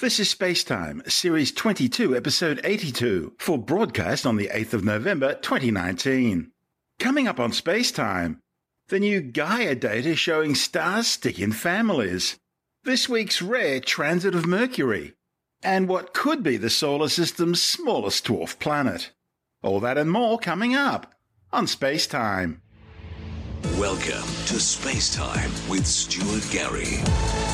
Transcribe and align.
This 0.00 0.18
is 0.18 0.34
Spacetime, 0.34 1.10
Series 1.10 1.52
22, 1.52 2.16
Episode 2.16 2.58
82, 2.64 3.34
for 3.36 3.58
broadcast 3.58 4.24
on 4.24 4.36
the 4.36 4.48
8th 4.48 4.72
of 4.72 4.82
November 4.82 5.34
2019. 5.34 6.52
Coming 6.98 7.28
up 7.28 7.38
on 7.38 7.50
Spacetime, 7.50 8.38
the 8.88 8.98
new 8.98 9.20
Gaia 9.20 9.74
data 9.74 10.16
showing 10.16 10.54
stars 10.54 11.06
stick 11.06 11.38
in 11.38 11.52
families, 11.52 12.38
this 12.82 13.10
week's 13.10 13.42
rare 13.42 13.78
transit 13.78 14.34
of 14.34 14.46
Mercury, 14.46 15.12
and 15.62 15.86
what 15.86 16.14
could 16.14 16.42
be 16.42 16.56
the 16.56 16.70
solar 16.70 17.10
system's 17.10 17.62
smallest 17.62 18.24
dwarf 18.24 18.58
planet. 18.58 19.10
All 19.62 19.80
that 19.80 19.98
and 19.98 20.10
more 20.10 20.38
coming 20.38 20.74
up 20.74 21.12
on 21.52 21.66
Spacetime. 21.66 22.60
Welcome 23.78 24.26
to 24.46 24.54
Spacetime 24.54 25.68
with 25.68 25.86
Stuart 25.86 26.50
Gary. 26.50 27.49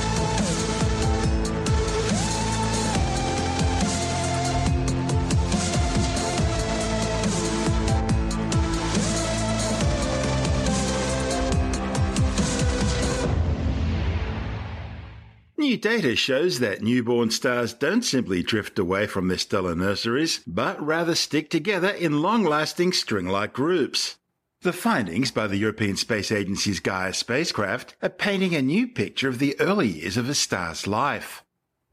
Data 15.77 16.16
shows 16.16 16.59
that 16.61 16.83
newborn 16.83 17.30
stars 17.30 17.73
don't 17.73 18.03
simply 18.03 18.43
drift 18.43 18.79
away 18.79 19.07
from 19.07 19.29
their 19.29 19.39
stellar 19.39 19.75
nurseries, 19.75 20.41
but 20.47 20.80
rather 20.84 21.15
stick 21.15 21.51
together 21.51 21.91
in 21.91 22.23
long 22.23 22.45
lasting 22.45 22.93
string 22.93 23.27
like 23.27 23.53
groups. 23.53 24.17
The 24.62 24.73
findings 24.73 25.31
by 25.31 25.47
the 25.47 25.59
European 25.59 25.97
Space 25.97 26.33
Agency's 26.33 26.81
Gaia 26.81 27.12
spacecraft 27.12 27.95
are 28.03 28.09
painting 28.09 28.55
a 28.55 28.62
new 28.62 28.89
picture 28.89 29.29
of 29.29 29.39
the 29.39 29.55
early 29.61 29.89
years 29.89 30.17
of 30.17 30.29
a 30.29 30.34
star's 30.34 30.87
life. 30.87 31.45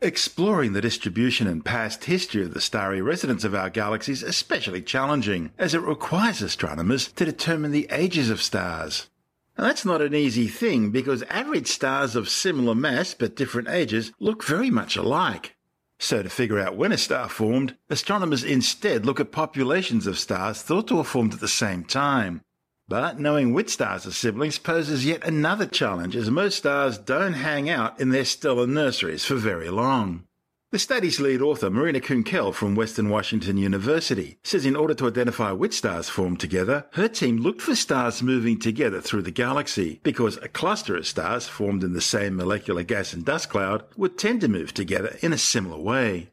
Exploring 0.02 0.74
the 0.74 0.82
distribution 0.82 1.48
and 1.48 1.64
past 1.64 2.06
history 2.06 2.44
of 2.44 2.54
the 2.54 2.62
starry 2.62 3.02
residents 3.02 3.44
of 3.44 3.56
our 3.56 3.70
galaxy 3.70 4.12
is 4.12 4.24
especially 4.24 4.82
challenging, 4.82 5.52
as 5.58 5.74
it 5.74 5.82
requires 5.82 6.42
astronomers 6.42 7.10
to 7.14 7.26
determine 7.26 7.72
the 7.72 7.88
ages 7.90 8.30
of 8.30 8.42
stars. 8.42 9.08
That's 9.56 9.86
not 9.86 10.02
an 10.02 10.16
easy 10.16 10.48
thing 10.48 10.90
because 10.90 11.24
average 11.24 11.68
stars 11.68 12.16
of 12.16 12.28
similar 12.28 12.74
mass 12.74 13.14
but 13.14 13.36
different 13.36 13.70
ages 13.70 14.12
look 14.20 14.44
very 14.44 14.70
much 14.70 14.96
alike. 14.96 15.56
So, 16.00 16.24
to 16.24 16.30
figure 16.30 16.60
out 16.60 16.76
when 16.76 16.92
a 16.92 16.98
star 16.98 17.30
formed, 17.30 17.78
astronomers 17.90 18.44
instead 18.44 19.06
look 19.06 19.20
at 19.20 19.32
populations 19.32 20.08
of 20.08 20.20
stars 20.20 20.62
thought 20.62 20.88
to 20.88 20.98
have 20.98 21.08
formed 21.08 21.34
at 21.34 21.40
the 21.40 21.48
same 21.48 21.84
time. 21.84 22.42
But 22.88 23.20
knowing 23.20 23.54
which 23.54 23.70
stars 23.70 24.06
are 24.06 24.12
siblings 24.12 24.60
poses 24.60 25.06
yet 25.06 25.24
another 25.24 25.66
challenge 25.66 26.16
as 26.16 26.30
most 26.30 26.58
stars 26.58 26.98
don't 26.98 27.34
hang 27.34 27.70
out 27.70 28.02
in 28.02 28.10
their 28.10 28.26
stellar 28.26 28.68
nurseries 28.68 29.24
for 29.24 29.36
very 29.36 29.70
long. 29.70 30.26
The 30.74 30.80
study's 30.80 31.20
lead 31.20 31.40
author, 31.40 31.70
Marina 31.70 32.00
Kounkel 32.00 32.52
from 32.52 32.74
Western 32.74 33.08
Washington 33.10 33.58
University, 33.58 34.40
says 34.42 34.66
in 34.66 34.76
order 34.76 34.96
to 34.96 35.06
identify 35.06 35.52
which 35.52 35.76
stars 35.76 36.10
formed 36.10 36.40
together, 36.40 36.88
her 36.94 37.08
team 37.08 37.38
looked 37.38 37.62
for 37.62 37.76
stars 37.76 38.24
moving 38.24 38.58
together 38.58 39.00
through 39.00 39.22
the 39.22 39.30
galaxy 39.30 40.00
because 40.02 40.38
a 40.38 40.48
cluster 40.48 40.98
of 40.98 41.06
stars 41.06 41.48
formed 41.48 41.84
in 41.84 41.94
the 41.94 42.02
same 42.02 42.36
molecular 42.36 42.82
gas 42.82 43.14
and 43.14 43.24
dust 43.24 43.50
cloud 43.50 43.84
would 43.96 44.18
tend 44.18 44.42
to 44.42 44.48
move 44.48 44.74
together 44.74 45.16
in 45.22 45.32
a 45.32 45.38
similar 45.38 45.78
way. 45.78 46.32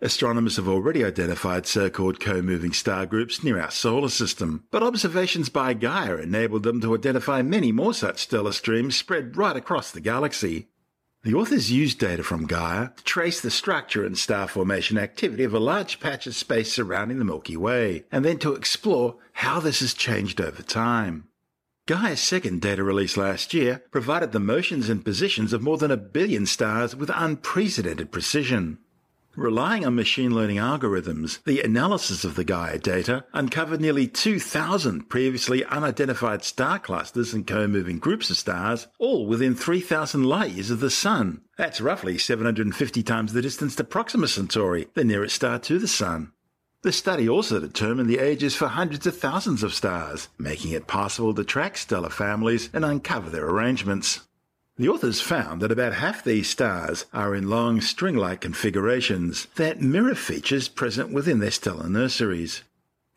Astronomers 0.00 0.56
have 0.56 0.68
already 0.68 1.04
identified 1.04 1.66
so-called 1.66 2.18
co-moving 2.18 2.72
star 2.72 3.04
groups 3.04 3.44
near 3.44 3.60
our 3.60 3.70
solar 3.70 4.08
system, 4.08 4.64
but 4.70 4.82
observations 4.82 5.50
by 5.50 5.74
Gaia 5.74 6.16
enabled 6.16 6.62
them 6.62 6.80
to 6.80 6.94
identify 6.94 7.42
many 7.42 7.72
more 7.72 7.92
such 7.92 8.22
stellar 8.22 8.52
streams 8.52 8.96
spread 8.96 9.36
right 9.36 9.54
across 9.54 9.90
the 9.90 10.00
galaxy. 10.00 10.68
The 11.24 11.34
authors 11.34 11.70
used 11.70 12.00
data 12.00 12.24
from 12.24 12.48
Gaia 12.48 12.88
to 12.96 13.04
trace 13.04 13.40
the 13.40 13.50
structure 13.52 14.04
and 14.04 14.18
star 14.18 14.48
formation 14.48 14.98
activity 14.98 15.44
of 15.44 15.54
a 15.54 15.60
large 15.60 16.00
patch 16.00 16.26
of 16.26 16.34
space 16.34 16.72
surrounding 16.72 17.20
the 17.20 17.24
Milky 17.24 17.56
Way, 17.56 18.06
and 18.10 18.24
then 18.24 18.38
to 18.38 18.54
explore 18.54 19.18
how 19.34 19.60
this 19.60 19.78
has 19.80 19.94
changed 19.94 20.40
over 20.40 20.64
time. 20.64 21.28
Gaia's 21.86 22.20
second 22.20 22.60
data 22.60 22.82
release 22.82 23.16
last 23.16 23.54
year 23.54 23.84
provided 23.92 24.32
the 24.32 24.40
motions 24.40 24.88
and 24.88 25.04
positions 25.04 25.52
of 25.52 25.62
more 25.62 25.78
than 25.78 25.92
a 25.92 25.96
billion 25.96 26.44
stars 26.44 26.96
with 26.96 27.10
unprecedented 27.14 28.10
precision. 28.10 28.78
Relying 29.36 29.86
on 29.86 29.94
machine 29.94 30.34
learning 30.34 30.58
algorithms, 30.58 31.42
the 31.44 31.62
analysis 31.62 32.22
of 32.22 32.34
the 32.34 32.44
Gaia 32.44 32.78
data 32.78 33.24
uncovered 33.32 33.80
nearly 33.80 34.06
2,000 34.06 35.08
previously 35.08 35.64
unidentified 35.64 36.44
star 36.44 36.78
clusters 36.78 37.32
and 37.32 37.46
co-moving 37.46 37.98
groups 37.98 38.28
of 38.28 38.36
stars, 38.36 38.88
all 38.98 39.26
within 39.26 39.54
3,000 39.54 40.24
light 40.24 40.50
years 40.50 40.70
of 40.70 40.80
the 40.80 40.90
Sun. 40.90 41.40
That's 41.56 41.80
roughly 41.80 42.18
750 42.18 43.02
times 43.02 43.32
the 43.32 43.40
distance 43.40 43.74
to 43.76 43.84
Proxima 43.84 44.28
Centauri, 44.28 44.88
the 44.92 45.02
nearest 45.02 45.36
star 45.36 45.58
to 45.60 45.78
the 45.78 45.88
Sun. 45.88 46.32
The 46.82 46.92
study 46.92 47.26
also 47.26 47.58
determined 47.58 48.10
the 48.10 48.18
ages 48.18 48.54
for 48.54 48.68
hundreds 48.68 49.06
of 49.06 49.16
thousands 49.16 49.62
of 49.62 49.72
stars, 49.72 50.28
making 50.36 50.72
it 50.72 50.86
possible 50.86 51.32
to 51.32 51.44
track 51.44 51.78
stellar 51.78 52.10
families 52.10 52.68
and 52.74 52.84
uncover 52.84 53.30
their 53.30 53.48
arrangements. 53.48 54.20
The 54.78 54.88
authors 54.88 55.20
found 55.20 55.60
that 55.60 55.70
about 55.70 55.92
half 55.92 56.24
these 56.24 56.48
stars 56.48 57.04
are 57.12 57.34
in 57.34 57.50
long 57.50 57.82
string 57.82 58.16
like 58.16 58.40
configurations 58.40 59.46
that 59.56 59.82
mirror 59.82 60.14
features 60.14 60.68
present 60.68 61.12
within 61.12 61.40
their 61.40 61.50
stellar 61.50 61.90
nurseries. 61.90 62.62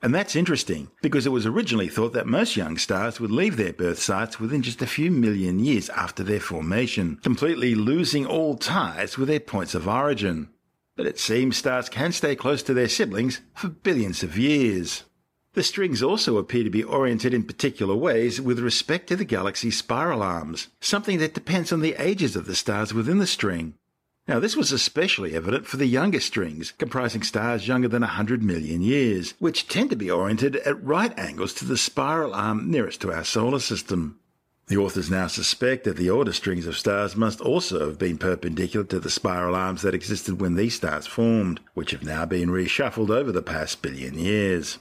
And 0.01 0.13
that's 0.13 0.35
interesting 0.35 0.91
because 1.01 1.25
it 1.25 1.31
was 1.31 1.45
originally 1.45 1.87
thought 1.87 2.11
that 2.11 2.27
most 2.27 2.57
young 2.57 2.77
stars 2.77 3.21
would 3.21 3.31
leave 3.31 3.55
their 3.55 3.71
birth 3.71 3.99
sites 3.99 4.37
within 4.37 4.61
just 4.61 4.81
a 4.81 4.87
few 4.87 5.09
million 5.09 5.57
years 5.59 5.89
after 5.89 6.23
their 6.23 6.41
formation, 6.41 7.19
completely 7.23 7.73
losing 7.73 8.25
all 8.25 8.57
ties 8.57 9.17
with 9.17 9.29
their 9.29 9.39
points 9.39 9.73
of 9.73 9.87
origin. 9.87 10.49
But 10.97 11.07
it 11.07 11.17
seems 11.19 11.55
stars 11.55 11.87
can 11.87 12.11
stay 12.11 12.35
close 12.35 12.63
to 12.63 12.73
their 12.73 12.89
siblings 12.89 13.39
for 13.53 13.69
billions 13.69 14.23
of 14.23 14.37
years. 14.37 15.03
The 15.55 15.63
strings 15.63 16.03
also 16.03 16.37
appear 16.37 16.65
to 16.65 16.69
be 16.69 16.83
oriented 16.83 17.33
in 17.33 17.43
particular 17.43 17.95
ways 17.95 18.41
with 18.41 18.59
respect 18.59 19.07
to 19.07 19.15
the 19.15 19.23
galaxy's 19.23 19.77
spiral 19.77 20.21
arms, 20.21 20.67
something 20.81 21.17
that 21.19 21.33
depends 21.33 21.71
on 21.71 21.79
the 21.79 21.95
ages 21.97 22.35
of 22.35 22.45
the 22.45 22.55
stars 22.55 22.93
within 22.93 23.19
the 23.19 23.25
string. 23.25 23.75
Now, 24.27 24.41
this 24.41 24.57
was 24.57 24.73
especially 24.73 25.33
evident 25.33 25.65
for 25.65 25.77
the 25.77 25.85
younger 25.85 26.19
strings, 26.19 26.73
comprising 26.77 27.23
stars 27.23 27.69
younger 27.69 27.87
than 27.87 28.01
100 28.01 28.43
million 28.43 28.81
years, 28.81 29.33
which 29.39 29.69
tend 29.69 29.91
to 29.91 29.95
be 29.95 30.11
oriented 30.11 30.57
at 30.57 30.83
right 30.83 31.17
angles 31.17 31.53
to 31.53 31.65
the 31.65 31.77
spiral 31.77 32.35
arm 32.35 32.69
nearest 32.69 32.99
to 33.01 33.13
our 33.13 33.23
solar 33.23 33.59
system. 33.59 34.19
The 34.67 34.75
authors 34.75 35.09
now 35.09 35.27
suspect 35.27 35.85
that 35.85 35.95
the 35.95 36.09
older 36.09 36.33
strings 36.33 36.67
of 36.67 36.77
stars 36.77 37.15
must 37.15 37.39
also 37.39 37.87
have 37.87 37.97
been 37.97 38.17
perpendicular 38.17 38.85
to 38.87 38.99
the 38.99 39.09
spiral 39.09 39.55
arms 39.55 39.83
that 39.83 39.95
existed 39.95 40.41
when 40.41 40.55
these 40.55 40.75
stars 40.75 41.07
formed, 41.07 41.61
which 41.75 41.91
have 41.91 42.03
now 42.03 42.25
been 42.25 42.49
reshuffled 42.49 43.09
over 43.09 43.31
the 43.31 43.41
past 43.41 43.81
billion 43.81 44.19
years. 44.19 44.79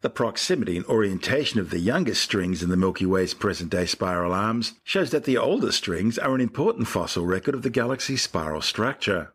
The 0.00 0.10
proximity 0.10 0.76
and 0.76 0.86
orientation 0.86 1.58
of 1.58 1.70
the 1.70 1.80
youngest 1.80 2.22
strings 2.22 2.62
in 2.62 2.70
the 2.70 2.76
Milky 2.76 3.04
Way's 3.04 3.34
present 3.34 3.70
day 3.70 3.84
spiral 3.84 4.32
arms 4.32 4.74
shows 4.84 5.10
that 5.10 5.24
the 5.24 5.36
older 5.36 5.72
strings 5.72 6.18
are 6.18 6.36
an 6.36 6.40
important 6.40 6.86
fossil 6.86 7.26
record 7.26 7.56
of 7.56 7.62
the 7.62 7.70
galaxy's 7.70 8.22
spiral 8.22 8.60
structure. 8.60 9.32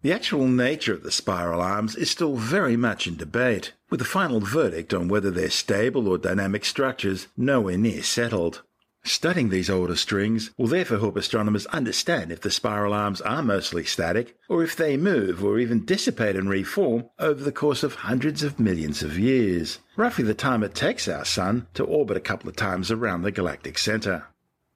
The 0.00 0.14
actual 0.14 0.48
nature 0.48 0.94
of 0.94 1.02
the 1.02 1.10
spiral 1.10 1.60
arms 1.60 1.96
is 1.96 2.10
still 2.10 2.36
very 2.36 2.78
much 2.78 3.06
in 3.06 3.16
debate, 3.16 3.74
with 3.90 4.00
the 4.00 4.06
final 4.06 4.40
verdict 4.40 4.94
on 4.94 5.08
whether 5.08 5.30
they're 5.30 5.50
stable 5.50 6.08
or 6.08 6.16
dynamic 6.16 6.64
structures 6.64 7.26
nowhere 7.36 7.76
near 7.76 8.02
settled. 8.02 8.62
Studying 9.06 9.50
these 9.50 9.70
older 9.70 9.94
strings 9.94 10.50
will 10.56 10.66
therefore 10.66 10.98
help 10.98 11.16
astronomers 11.16 11.64
understand 11.66 12.32
if 12.32 12.40
the 12.40 12.50
spiral 12.50 12.92
arms 12.92 13.20
are 13.20 13.40
mostly 13.40 13.84
static, 13.84 14.36
or 14.48 14.64
if 14.64 14.74
they 14.74 14.96
move 14.96 15.44
or 15.44 15.60
even 15.60 15.84
dissipate 15.84 16.34
and 16.34 16.50
reform 16.50 17.08
over 17.20 17.44
the 17.44 17.52
course 17.52 17.84
of 17.84 17.94
hundreds 17.94 18.42
of 18.42 18.58
millions 18.58 19.04
of 19.04 19.16
years, 19.16 19.78
roughly 19.94 20.24
the 20.24 20.34
time 20.34 20.64
it 20.64 20.74
takes 20.74 21.06
our 21.06 21.24
Sun 21.24 21.68
to 21.74 21.84
orbit 21.84 22.16
a 22.16 22.20
couple 22.20 22.48
of 22.48 22.56
times 22.56 22.90
around 22.90 23.22
the 23.22 23.30
galactic 23.30 23.78
centre. 23.78 24.24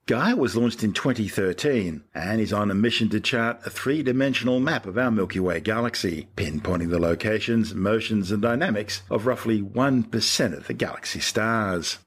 Gaia 0.07 0.37
was 0.37 0.55
launched 0.55 0.85
in 0.85 0.93
2013 0.93 2.05
and 2.15 2.41
is 2.41 2.53
on 2.53 2.71
a 2.71 2.75
mission 2.75 3.09
to 3.09 3.19
chart 3.19 3.61
a 3.67 3.71
three 3.71 4.01
dimensional 4.05 4.61
map 4.61 4.87
of 4.87 4.97
our 4.97 5.11
Milky 5.11 5.41
Way 5.41 5.59
galaxy, 5.59 6.29
pinpointing 6.37 6.91
the 6.91 7.01
locations, 7.01 7.75
motions, 7.75 8.31
and 8.31 8.41
dynamics 8.43 9.03
of 9.11 9.27
roughly 9.27 9.61
1% 9.61 10.57
of 10.57 10.69
the 10.69 10.75
galaxy's 10.75 11.27
stars. 11.27 11.99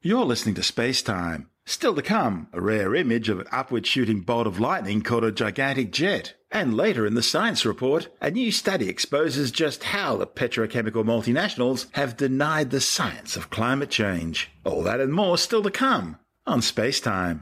You're 0.00 0.24
listening 0.24 0.54
to 0.56 0.62
Space 0.62 1.02
Time. 1.02 1.48
Still 1.64 1.94
to 1.94 2.02
come, 2.02 2.48
a 2.52 2.60
rare 2.60 2.94
image 2.94 3.28
of 3.28 3.38
an 3.38 3.46
upward 3.52 3.86
shooting 3.86 4.20
bolt 4.20 4.46
of 4.46 4.58
lightning 4.58 5.02
called 5.02 5.24
a 5.24 5.30
gigantic 5.30 5.92
jet. 5.92 6.34
And 6.50 6.76
later 6.76 7.06
in 7.06 7.14
the 7.14 7.22
science 7.22 7.64
report, 7.64 8.08
a 8.20 8.30
new 8.30 8.52
study 8.52 8.88
exposes 8.88 9.50
just 9.50 9.84
how 9.84 10.16
the 10.16 10.26
petrochemical 10.26 11.04
multinationals 11.04 11.86
have 11.92 12.16
denied 12.16 12.70
the 12.70 12.80
science 12.80 13.36
of 13.36 13.50
climate 13.50 13.90
change. 13.90 14.50
All 14.64 14.82
that 14.82 15.00
and 15.00 15.12
more 15.12 15.38
still 15.38 15.62
to 15.62 15.70
come 15.70 16.18
on 16.46 16.62
Space 16.62 17.00
Time. 17.00 17.40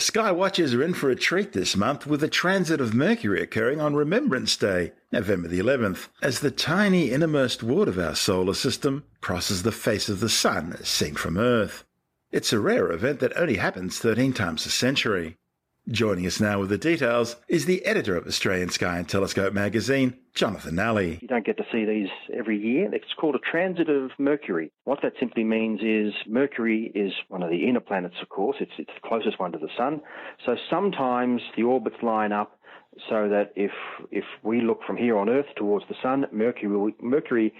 Sky 0.00 0.32
watchers 0.32 0.72
are 0.72 0.82
in 0.82 0.94
for 0.94 1.10
a 1.10 1.16
treat 1.16 1.52
this 1.52 1.76
month 1.76 2.06
with 2.06 2.22
a 2.22 2.28
transit 2.28 2.80
of 2.80 2.94
Mercury 2.94 3.42
occurring 3.42 3.80
on 3.80 3.94
Remembrance 3.94 4.56
Day, 4.56 4.92
November 5.12 5.46
the 5.46 5.58
11th, 5.58 6.08
as 6.22 6.40
the 6.40 6.50
tiny 6.50 7.10
innermost 7.10 7.62
ward 7.62 7.86
of 7.86 7.98
our 7.98 8.14
solar 8.14 8.54
system 8.54 9.04
crosses 9.20 9.62
the 9.62 9.72
face 9.72 10.08
of 10.08 10.20
the 10.20 10.28
Sun 10.28 10.76
as 10.80 10.88
seen 10.88 11.14
from 11.16 11.36
Earth. 11.36 11.84
It's 12.32 12.52
a 12.52 12.60
rare 12.60 12.90
event 12.90 13.20
that 13.20 13.36
only 13.36 13.56
happens 13.56 13.98
13 13.98 14.32
times 14.32 14.64
a 14.64 14.70
century. 14.70 15.36
Joining 15.90 16.24
us 16.24 16.38
now 16.38 16.60
with 16.60 16.68
the 16.68 16.78
details 16.78 17.34
is 17.48 17.64
the 17.64 17.84
editor 17.84 18.14
of 18.14 18.24
Australian 18.24 18.68
Sky 18.68 18.98
and 18.98 19.08
Telescope 19.08 19.52
magazine, 19.52 20.16
Jonathan 20.34 20.76
Nally. 20.76 21.18
You 21.20 21.26
don't 21.26 21.44
get 21.44 21.56
to 21.56 21.64
see 21.72 21.84
these 21.84 22.08
every 22.32 22.58
year. 22.58 22.94
It's 22.94 23.12
called 23.18 23.34
a 23.34 23.40
transit 23.40 23.88
of 23.88 24.12
Mercury. 24.16 24.70
What 24.84 25.00
that 25.02 25.14
simply 25.18 25.42
means 25.42 25.80
is 25.82 26.14
Mercury 26.28 26.92
is 26.94 27.12
one 27.26 27.42
of 27.42 27.50
the 27.50 27.68
inner 27.68 27.80
planets, 27.80 28.14
of 28.22 28.28
course. 28.28 28.58
It's, 28.60 28.70
it's 28.78 28.92
the 29.02 29.08
closest 29.08 29.40
one 29.40 29.50
to 29.50 29.58
the 29.58 29.68
Sun. 29.76 30.00
So 30.46 30.54
sometimes 30.70 31.42
the 31.56 31.64
orbits 31.64 32.04
line 32.04 32.30
up 32.30 32.56
so 33.08 33.28
that 33.28 33.50
if 33.56 33.72
if 34.12 34.24
we 34.44 34.60
look 34.60 34.84
from 34.86 34.96
here 34.96 35.18
on 35.18 35.28
Earth 35.28 35.46
towards 35.56 35.86
the 35.88 35.96
Sun, 36.00 36.26
Mercury 36.30 36.68
will, 36.68 36.92
Mercury 37.02 37.52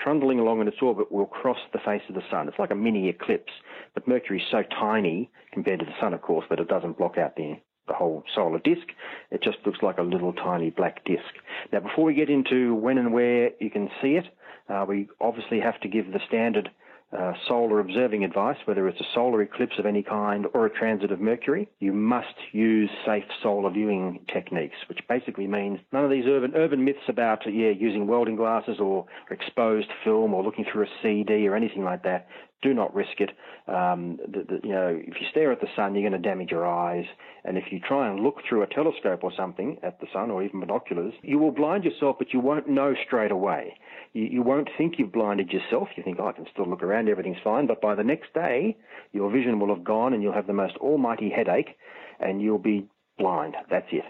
trundling 0.00 0.38
along 0.38 0.60
in 0.60 0.68
its 0.68 0.80
orbit 0.80 1.10
will 1.10 1.26
cross 1.26 1.58
the 1.72 1.78
face 1.78 2.02
of 2.08 2.14
the 2.14 2.22
sun. 2.30 2.48
It's 2.48 2.58
like 2.58 2.70
a 2.70 2.74
mini 2.74 3.08
eclipse, 3.08 3.52
but 3.94 4.06
Mercury 4.06 4.40
is 4.40 4.46
so 4.50 4.62
tiny 4.78 5.30
compared 5.52 5.80
to 5.80 5.86
the 5.86 5.94
sun, 6.00 6.12
of 6.12 6.22
course, 6.22 6.44
that 6.50 6.60
it 6.60 6.68
doesn't 6.68 6.98
block 6.98 7.16
out 7.16 7.36
the 7.36 7.56
the 7.86 7.94
whole 7.94 8.24
solar 8.34 8.58
disk. 8.58 8.86
It 9.30 9.42
just 9.42 9.58
looks 9.64 9.78
like 9.82 9.98
a 9.98 10.02
little 10.02 10.32
tiny 10.32 10.70
black 10.70 11.04
disk. 11.04 11.34
Now, 11.72 11.80
before 11.80 12.04
we 12.04 12.14
get 12.14 12.30
into 12.30 12.74
when 12.74 12.98
and 12.98 13.12
where 13.12 13.50
you 13.60 13.70
can 13.70 13.88
see 14.02 14.16
it, 14.16 14.26
uh, 14.68 14.84
we 14.88 15.08
obviously 15.20 15.60
have 15.60 15.80
to 15.80 15.88
give 15.88 16.12
the 16.12 16.20
standard 16.26 16.70
uh, 17.16 17.32
solar 17.46 17.78
observing 17.78 18.24
advice, 18.24 18.56
whether 18.64 18.88
it's 18.88 19.00
a 19.00 19.06
solar 19.14 19.40
eclipse 19.40 19.78
of 19.78 19.86
any 19.86 20.02
kind 20.02 20.46
or 20.54 20.66
a 20.66 20.70
transit 20.70 21.12
of 21.12 21.20
Mercury, 21.20 21.68
you 21.78 21.92
must 21.92 22.34
use 22.52 22.90
safe 23.06 23.24
solar 23.42 23.70
viewing 23.70 24.20
techniques, 24.32 24.76
which 24.88 24.98
basically 25.08 25.46
means 25.46 25.78
none 25.92 26.04
of 26.04 26.10
these 26.10 26.24
urban 26.26 26.52
urban 26.56 26.84
myths 26.84 27.08
about 27.08 27.42
yeah 27.46 27.70
using 27.70 28.06
welding 28.06 28.36
glasses 28.36 28.78
or 28.80 29.06
exposed 29.30 29.88
film 30.02 30.34
or 30.34 30.42
looking 30.42 30.64
through 30.70 30.82
a 30.84 30.88
CD 31.02 31.46
or 31.46 31.54
anything 31.54 31.84
like 31.84 32.02
that. 32.02 32.26
Do 32.62 32.72
not 32.72 32.94
risk 32.94 33.20
it. 33.20 33.30
Um, 33.68 34.18
the, 34.26 34.44
the, 34.48 34.60
you 34.62 34.72
know, 34.72 34.98
if 34.98 35.14
you 35.20 35.26
stare 35.30 35.52
at 35.52 35.60
the 35.60 35.68
sun, 35.76 35.94
you're 35.94 36.08
going 36.08 36.20
to 36.20 36.28
damage 36.28 36.50
your 36.50 36.66
eyes. 36.66 37.04
And 37.44 37.58
if 37.58 37.64
you 37.70 37.80
try 37.80 38.10
and 38.10 38.20
look 38.20 38.36
through 38.48 38.62
a 38.62 38.66
telescope 38.66 39.22
or 39.22 39.32
something 39.36 39.78
at 39.82 40.00
the 40.00 40.06
sun 40.12 40.30
or 40.30 40.42
even 40.42 40.60
binoculars, 40.60 41.12
you 41.22 41.38
will 41.38 41.52
blind 41.52 41.84
yourself, 41.84 42.16
but 42.18 42.32
you 42.32 42.40
won't 42.40 42.68
know 42.68 42.94
straight 43.06 43.30
away 43.30 43.74
you, 44.16 44.24
you 44.24 44.42
won't 44.42 44.68
think 44.78 44.94
you've 44.98 45.12
blinded 45.12 45.50
yourself. 45.50 45.88
You 45.96 46.02
think, 46.02 46.18
oh, 46.18 46.26
I 46.26 46.32
can 46.32 46.46
still 46.52 46.68
look 46.68 46.82
around, 46.82 47.08
everything's 47.08 47.36
fine. 47.44 47.66
But 47.66 47.80
by 47.80 47.94
the 47.94 48.02
next 48.02 48.32
day, 48.34 48.76
your 49.12 49.30
vision 49.30 49.60
will 49.60 49.74
have 49.74 49.84
gone 49.84 50.14
and 50.14 50.22
you'll 50.22 50.32
have 50.32 50.46
the 50.46 50.52
most 50.52 50.76
almighty 50.78 51.30
headache 51.30 51.76
and 52.18 52.40
you'll 52.40 52.58
be 52.58 52.88
blind. 53.18 53.54
That's 53.70 53.86
it. 53.92 54.04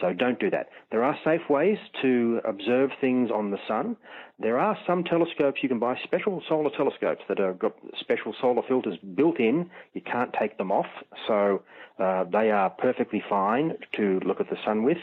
So 0.00 0.12
don't 0.12 0.38
do 0.38 0.50
that. 0.50 0.68
There 0.90 1.02
are 1.02 1.16
safe 1.24 1.40
ways 1.50 1.78
to 2.02 2.40
observe 2.44 2.90
things 3.00 3.30
on 3.30 3.50
the 3.50 3.58
sun. 3.66 3.96
There 4.38 4.58
are 4.58 4.76
some 4.86 5.02
telescopes 5.02 5.60
you 5.62 5.68
can 5.68 5.80
buy, 5.80 5.96
special 6.04 6.40
solar 6.48 6.70
telescopes 6.70 7.22
that 7.28 7.38
have 7.38 7.58
got 7.58 7.72
special 7.98 8.32
solar 8.40 8.62
filters 8.68 8.96
built 9.16 9.40
in. 9.40 9.68
You 9.94 10.00
can't 10.00 10.32
take 10.38 10.56
them 10.56 10.70
off, 10.70 10.86
so 11.26 11.62
uh, 11.98 12.24
they 12.30 12.50
are 12.50 12.70
perfectly 12.70 13.22
fine 13.28 13.72
to 13.96 14.20
look 14.24 14.40
at 14.40 14.48
the 14.50 14.56
sun 14.64 14.84
with. 14.84 14.98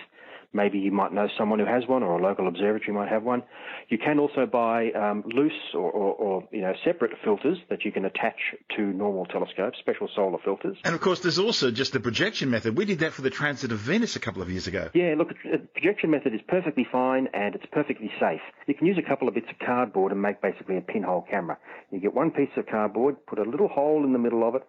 Maybe 0.55 0.79
you 0.79 0.91
might 0.91 1.11
know 1.11 1.27
someone 1.37 1.59
who 1.59 1.65
has 1.65 1.83
one, 1.85 2.01
or 2.01 2.17
a 2.17 2.23
local 2.23 2.47
observatory 2.47 2.93
might 2.93 3.09
have 3.09 3.23
one. 3.23 3.43
You 3.89 3.97
can 3.97 4.19
also 4.19 4.45
buy 4.45 4.89
um, 4.91 5.21
loose 5.27 5.51
or, 5.73 5.91
or, 5.91 6.13
or, 6.13 6.47
you 6.49 6.61
know 6.61 6.73
separate 6.85 7.11
filters 7.25 7.57
that 7.69 7.83
you 7.83 7.91
can 7.91 8.05
attach 8.05 8.37
to 8.77 8.81
normal 8.81 9.25
telescopes, 9.25 9.77
special 9.79 10.07
solar 10.15 10.37
filters. 10.45 10.77
And 10.85 10.95
of 10.95 11.01
course, 11.01 11.19
there's 11.19 11.39
also 11.39 11.71
just 11.71 11.91
the 11.91 11.99
projection 11.99 12.49
method. 12.49 12.77
We 12.77 12.85
did 12.85 12.99
that 12.99 13.11
for 13.11 13.21
the 13.21 13.29
transit 13.29 13.73
of 13.73 13.79
Venus 13.79 14.15
a 14.15 14.19
couple 14.19 14.41
of 14.41 14.49
years 14.49 14.67
ago. 14.67 14.89
Yeah, 14.93 15.15
look, 15.17 15.33
the 15.43 15.57
projection 15.73 16.09
method 16.09 16.33
is 16.33 16.41
perfectly 16.47 16.87
fine 16.89 17.27
and 17.33 17.53
it's 17.53 17.65
perfectly 17.73 18.09
safe. 18.17 18.39
You 18.65 18.75
can 18.75 18.87
use 18.87 18.97
a 18.97 19.07
couple 19.07 19.27
of 19.27 19.33
bits 19.33 19.47
of 19.49 19.59
cardboard 19.59 20.13
and 20.13 20.21
make 20.21 20.41
basically 20.41 20.77
a 20.77 20.81
pinhole 20.81 21.25
camera. 21.29 21.57
You 21.91 21.99
get 21.99 22.13
one 22.13 22.31
piece 22.31 22.55
of 22.55 22.65
cardboard, 22.67 23.17
put 23.25 23.39
a 23.39 23.43
little 23.43 23.67
hole 23.67 24.05
in 24.05 24.13
the 24.13 24.19
middle 24.19 24.47
of 24.47 24.55
it, 24.55 24.65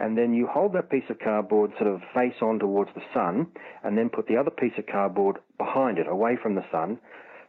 and 0.00 0.16
then 0.16 0.32
you 0.32 0.46
hold 0.46 0.72
that 0.72 0.90
piece 0.90 1.08
of 1.10 1.18
cardboard 1.18 1.72
sort 1.78 1.92
of 1.92 2.00
face 2.14 2.40
on 2.40 2.58
towards 2.58 2.90
the 2.94 3.02
sun, 3.12 3.46
and 3.84 3.96
then 3.96 4.08
put 4.08 4.26
the 4.26 4.36
other 4.36 4.50
piece 4.50 4.72
of 4.78 4.86
cardboard 4.86 5.36
behind 5.58 5.98
it, 5.98 6.08
away 6.08 6.36
from 6.42 6.54
the 6.54 6.64
sun. 6.72 6.98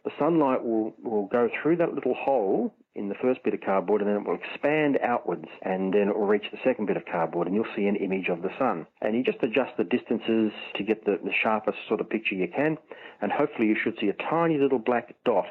The 0.04 0.10
sunlight 0.18 0.62
will, 0.64 0.94
will 1.02 1.26
go 1.26 1.48
through 1.62 1.76
that 1.76 1.94
little 1.94 2.14
hole 2.14 2.74
in 2.94 3.08
the 3.08 3.14
first 3.22 3.42
bit 3.42 3.54
of 3.54 3.60
cardboard 3.60 4.02
and 4.02 4.10
then 4.10 4.16
it 4.16 4.26
will 4.26 4.36
expand 4.36 4.98
outwards 5.02 5.46
and 5.62 5.94
then 5.94 6.08
it 6.08 6.18
will 6.18 6.26
reach 6.26 6.44
the 6.52 6.58
second 6.62 6.86
bit 6.86 6.96
of 6.96 7.04
cardboard 7.10 7.46
and 7.46 7.56
you'll 7.56 7.64
see 7.74 7.86
an 7.86 7.96
image 7.96 8.28
of 8.28 8.42
the 8.42 8.50
sun. 8.58 8.86
And 9.00 9.16
you 9.16 9.22
just 9.22 9.42
adjust 9.42 9.76
the 9.78 9.84
distances 9.84 10.52
to 10.74 10.82
get 10.82 11.04
the, 11.04 11.18
the 11.24 11.32
sharpest 11.42 11.78
sort 11.88 12.00
of 12.00 12.10
picture 12.10 12.34
you 12.34 12.48
can 12.48 12.76
and 13.22 13.32
hopefully 13.32 13.68
you 13.68 13.76
should 13.82 13.96
see 13.98 14.08
a 14.08 14.30
tiny 14.30 14.58
little 14.58 14.78
black 14.78 15.14
dot 15.24 15.46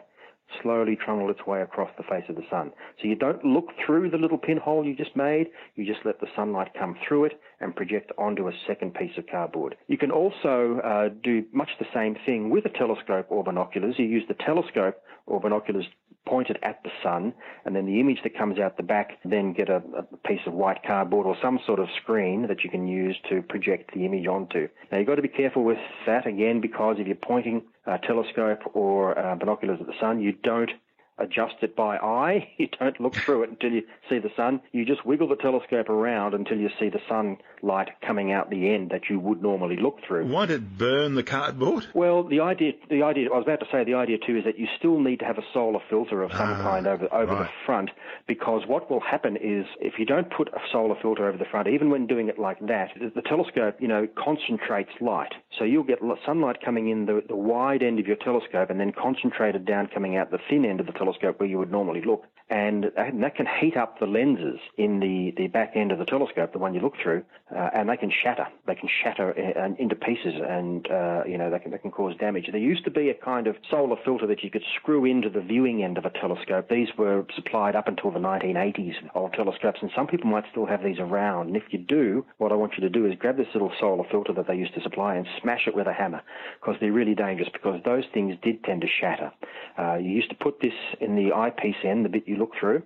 slowly 0.61 0.95
trundle 0.95 1.29
its 1.29 1.45
way 1.45 1.61
across 1.61 1.89
the 1.97 2.03
face 2.03 2.23
of 2.29 2.35
the 2.35 2.45
sun. 2.49 2.71
So 3.01 3.07
you 3.07 3.15
don't 3.15 3.43
look 3.43 3.67
through 3.85 4.09
the 4.09 4.17
little 4.17 4.37
pinhole 4.37 4.85
you 4.85 4.95
just 4.95 5.15
made, 5.15 5.47
you 5.75 5.85
just 5.85 6.05
let 6.05 6.19
the 6.19 6.27
sunlight 6.35 6.71
come 6.77 6.95
through 7.07 7.25
it 7.25 7.39
and 7.59 7.75
project 7.75 8.11
onto 8.17 8.47
a 8.47 8.53
second 8.67 8.93
piece 8.93 9.17
of 9.17 9.25
cardboard. 9.27 9.75
You 9.87 9.97
can 9.97 10.11
also 10.11 10.79
uh, 10.83 11.09
do 11.23 11.45
much 11.53 11.69
the 11.79 11.85
same 11.93 12.15
thing 12.25 12.49
with 12.49 12.65
a 12.65 12.69
telescope 12.69 13.27
or 13.29 13.43
binoculars. 13.43 13.95
You 13.97 14.05
use 14.05 14.23
the 14.27 14.35
telescope 14.45 14.95
or 15.25 15.39
binoculars 15.39 15.85
pointed 16.25 16.57
at 16.63 16.81
the 16.83 16.89
sun, 17.03 17.33
and 17.65 17.75
then 17.75 17.85
the 17.85 17.99
image 17.99 18.19
that 18.23 18.37
comes 18.37 18.59
out 18.59 18.77
the 18.77 18.83
back, 18.83 19.17
then 19.25 19.53
get 19.53 19.69
a, 19.69 19.81
a, 19.97 20.03
piece 20.27 20.41
of 20.45 20.53
white 20.53 20.81
cardboard 20.85 21.25
or 21.25 21.35
some 21.41 21.59
sort 21.65 21.79
of 21.79 21.87
screen 22.01 22.47
that 22.47 22.63
you 22.63 22.69
can 22.69 22.87
use 22.87 23.17
to 23.29 23.41
project 23.41 23.93
the 23.93 24.05
image 24.05 24.27
onto. 24.27 24.67
Now 24.91 24.99
you've 24.99 25.07
got 25.07 25.15
to 25.15 25.21
be 25.21 25.27
careful 25.27 25.63
with 25.63 25.79
that 26.05 26.27
again 26.27 26.61
because 26.61 26.97
if 26.99 27.07
you're 27.07 27.15
pointing 27.15 27.63
a 27.85 27.97
telescope 27.97 28.59
or 28.73 29.17
uh, 29.17 29.35
binoculars 29.35 29.79
at 29.81 29.87
the 29.87 29.93
sun, 29.99 30.21
you 30.21 30.33
don't 30.43 30.71
adjust 31.17 31.55
it 31.61 31.75
by 31.75 31.97
eye. 31.97 32.49
You 32.61 32.67
don't 32.79 32.99
look 33.01 33.15
through 33.15 33.43
it 33.43 33.49
until 33.49 33.71
you 33.71 33.83
see 34.07 34.19
the 34.19 34.29
sun. 34.35 34.61
You 34.71 34.85
just 34.85 35.03
wiggle 35.03 35.27
the 35.27 35.35
telescope 35.35 35.89
around 35.89 36.35
until 36.35 36.57
you 36.57 36.69
see 36.79 36.89
the 36.89 36.99
sunlight 37.09 37.89
coming 38.05 38.31
out 38.31 38.51
the 38.51 38.69
end 38.69 38.91
that 38.91 39.09
you 39.09 39.19
would 39.19 39.41
normally 39.41 39.77
look 39.77 39.97
through. 40.07 40.27
Why 40.27 40.45
did 40.45 40.61
it 40.61 40.77
burn 40.77 41.15
the 41.15 41.23
cardboard? 41.23 41.87
Well, 41.95 42.23
the 42.23 42.41
idea, 42.41 42.73
the 42.89 43.01
idea, 43.01 43.29
I 43.31 43.37
was 43.37 43.45
about 43.47 43.61
to 43.61 43.65
say 43.71 43.83
the 43.83 43.95
idea 43.95 44.17
too 44.19 44.37
is 44.37 44.43
that 44.43 44.59
you 44.59 44.67
still 44.77 44.99
need 44.99 45.19
to 45.19 45.25
have 45.25 45.39
a 45.39 45.43
solar 45.53 45.79
filter 45.89 46.21
of 46.21 46.31
some 46.31 46.49
ah, 46.49 46.61
kind 46.61 46.85
over 46.85 47.11
over 47.11 47.33
right. 47.33 47.43
the 47.43 47.49
front 47.65 47.89
because 48.27 48.61
what 48.67 48.91
will 48.91 48.99
happen 48.99 49.37
is 49.37 49.65
if 49.79 49.97
you 49.97 50.05
don't 50.05 50.29
put 50.29 50.49
a 50.49 50.59
solar 50.71 50.95
filter 51.01 51.27
over 51.27 51.37
the 51.37 51.45
front, 51.45 51.67
even 51.67 51.89
when 51.89 52.05
doing 52.05 52.27
it 52.27 52.37
like 52.37 52.59
that, 52.67 52.89
the 52.99 53.23
telescope, 53.23 53.77
you 53.79 53.87
know, 53.87 54.07
concentrates 54.23 54.91
light. 55.01 55.33
So 55.57 55.63
you'll 55.63 55.83
get 55.83 55.99
sunlight 56.25 56.57
coming 56.63 56.89
in 56.89 57.07
the, 57.07 57.23
the 57.27 57.35
wide 57.35 57.81
end 57.81 57.99
of 57.99 58.05
your 58.05 58.17
telescope 58.17 58.69
and 58.69 58.79
then 58.79 58.91
concentrated 58.91 59.65
down 59.65 59.87
coming 59.87 60.15
out 60.15 60.29
the 60.29 60.39
thin 60.47 60.65
end 60.65 60.79
of 60.79 60.85
the 60.85 60.91
telescope 60.91 61.10
telescope 61.11 61.39
where 61.39 61.49
you 61.49 61.57
would 61.57 61.71
normally 61.71 62.01
look. 62.01 62.25
And 62.51 62.91
that 62.95 63.35
can 63.35 63.47
heat 63.61 63.77
up 63.77 63.99
the 63.99 64.05
lenses 64.05 64.59
in 64.77 64.99
the, 64.99 65.33
the 65.37 65.47
back 65.47 65.71
end 65.73 65.93
of 65.93 65.99
the 65.99 66.05
telescope, 66.05 66.51
the 66.51 66.59
one 66.59 66.73
you 66.73 66.81
look 66.81 66.95
through, 67.01 67.23
uh, 67.55 67.69
and 67.73 67.87
they 67.87 67.95
can 67.95 68.11
shatter. 68.11 68.45
They 68.67 68.75
can 68.75 68.89
shatter 68.89 69.33
uh, 69.57 69.69
into 69.81 69.95
pieces, 69.95 70.33
and 70.45 70.85
uh, 70.91 71.23
you 71.25 71.37
know 71.37 71.49
they 71.49 71.59
can 71.59 71.71
they 71.71 71.77
can 71.77 71.91
cause 71.91 72.13
damage. 72.17 72.49
There 72.51 72.59
used 72.59 72.83
to 72.83 72.91
be 72.91 73.09
a 73.09 73.13
kind 73.13 73.47
of 73.47 73.55
solar 73.69 73.95
filter 74.03 74.27
that 74.27 74.43
you 74.43 74.49
could 74.49 74.65
screw 74.75 75.05
into 75.05 75.29
the 75.29 75.39
viewing 75.39 75.81
end 75.81 75.97
of 75.97 76.03
a 76.03 76.09
telescope. 76.09 76.67
These 76.67 76.89
were 76.97 77.25
supplied 77.35 77.77
up 77.77 77.87
until 77.87 78.11
the 78.11 78.19
1980s 78.19 78.95
of 79.15 79.31
telescopes, 79.31 79.79
and 79.81 79.89
some 79.95 80.07
people 80.07 80.29
might 80.29 80.43
still 80.51 80.65
have 80.65 80.83
these 80.83 80.99
around. 80.99 81.47
And 81.47 81.55
if 81.55 81.63
you 81.69 81.79
do, 81.79 82.25
what 82.37 82.51
I 82.51 82.55
want 82.55 82.73
you 82.73 82.81
to 82.81 82.89
do 82.89 83.05
is 83.05 83.15
grab 83.17 83.37
this 83.37 83.47
little 83.53 83.71
solar 83.79 84.03
filter 84.11 84.33
that 84.33 84.47
they 84.47 84.55
used 84.55 84.73
to 84.73 84.81
supply 84.81 85.15
and 85.15 85.25
smash 85.41 85.67
it 85.67 85.75
with 85.75 85.87
a 85.87 85.93
hammer, 85.93 86.21
because 86.59 86.75
they're 86.81 86.91
really 86.91 87.15
dangerous. 87.15 87.49
Because 87.53 87.79
those 87.85 88.03
things 88.13 88.35
did 88.43 88.61
tend 88.65 88.81
to 88.81 88.87
shatter. 88.87 89.31
Uh, 89.79 89.95
you 89.95 90.09
used 90.09 90.29
to 90.31 90.35
put 90.35 90.59
this 90.59 90.73
in 90.99 91.15
the 91.15 91.31
eyepiece 91.31 91.77
end, 91.85 92.03
the 92.03 92.09
bit 92.09 92.27
you 92.27 92.40
look 92.41 92.53
through, 92.59 92.81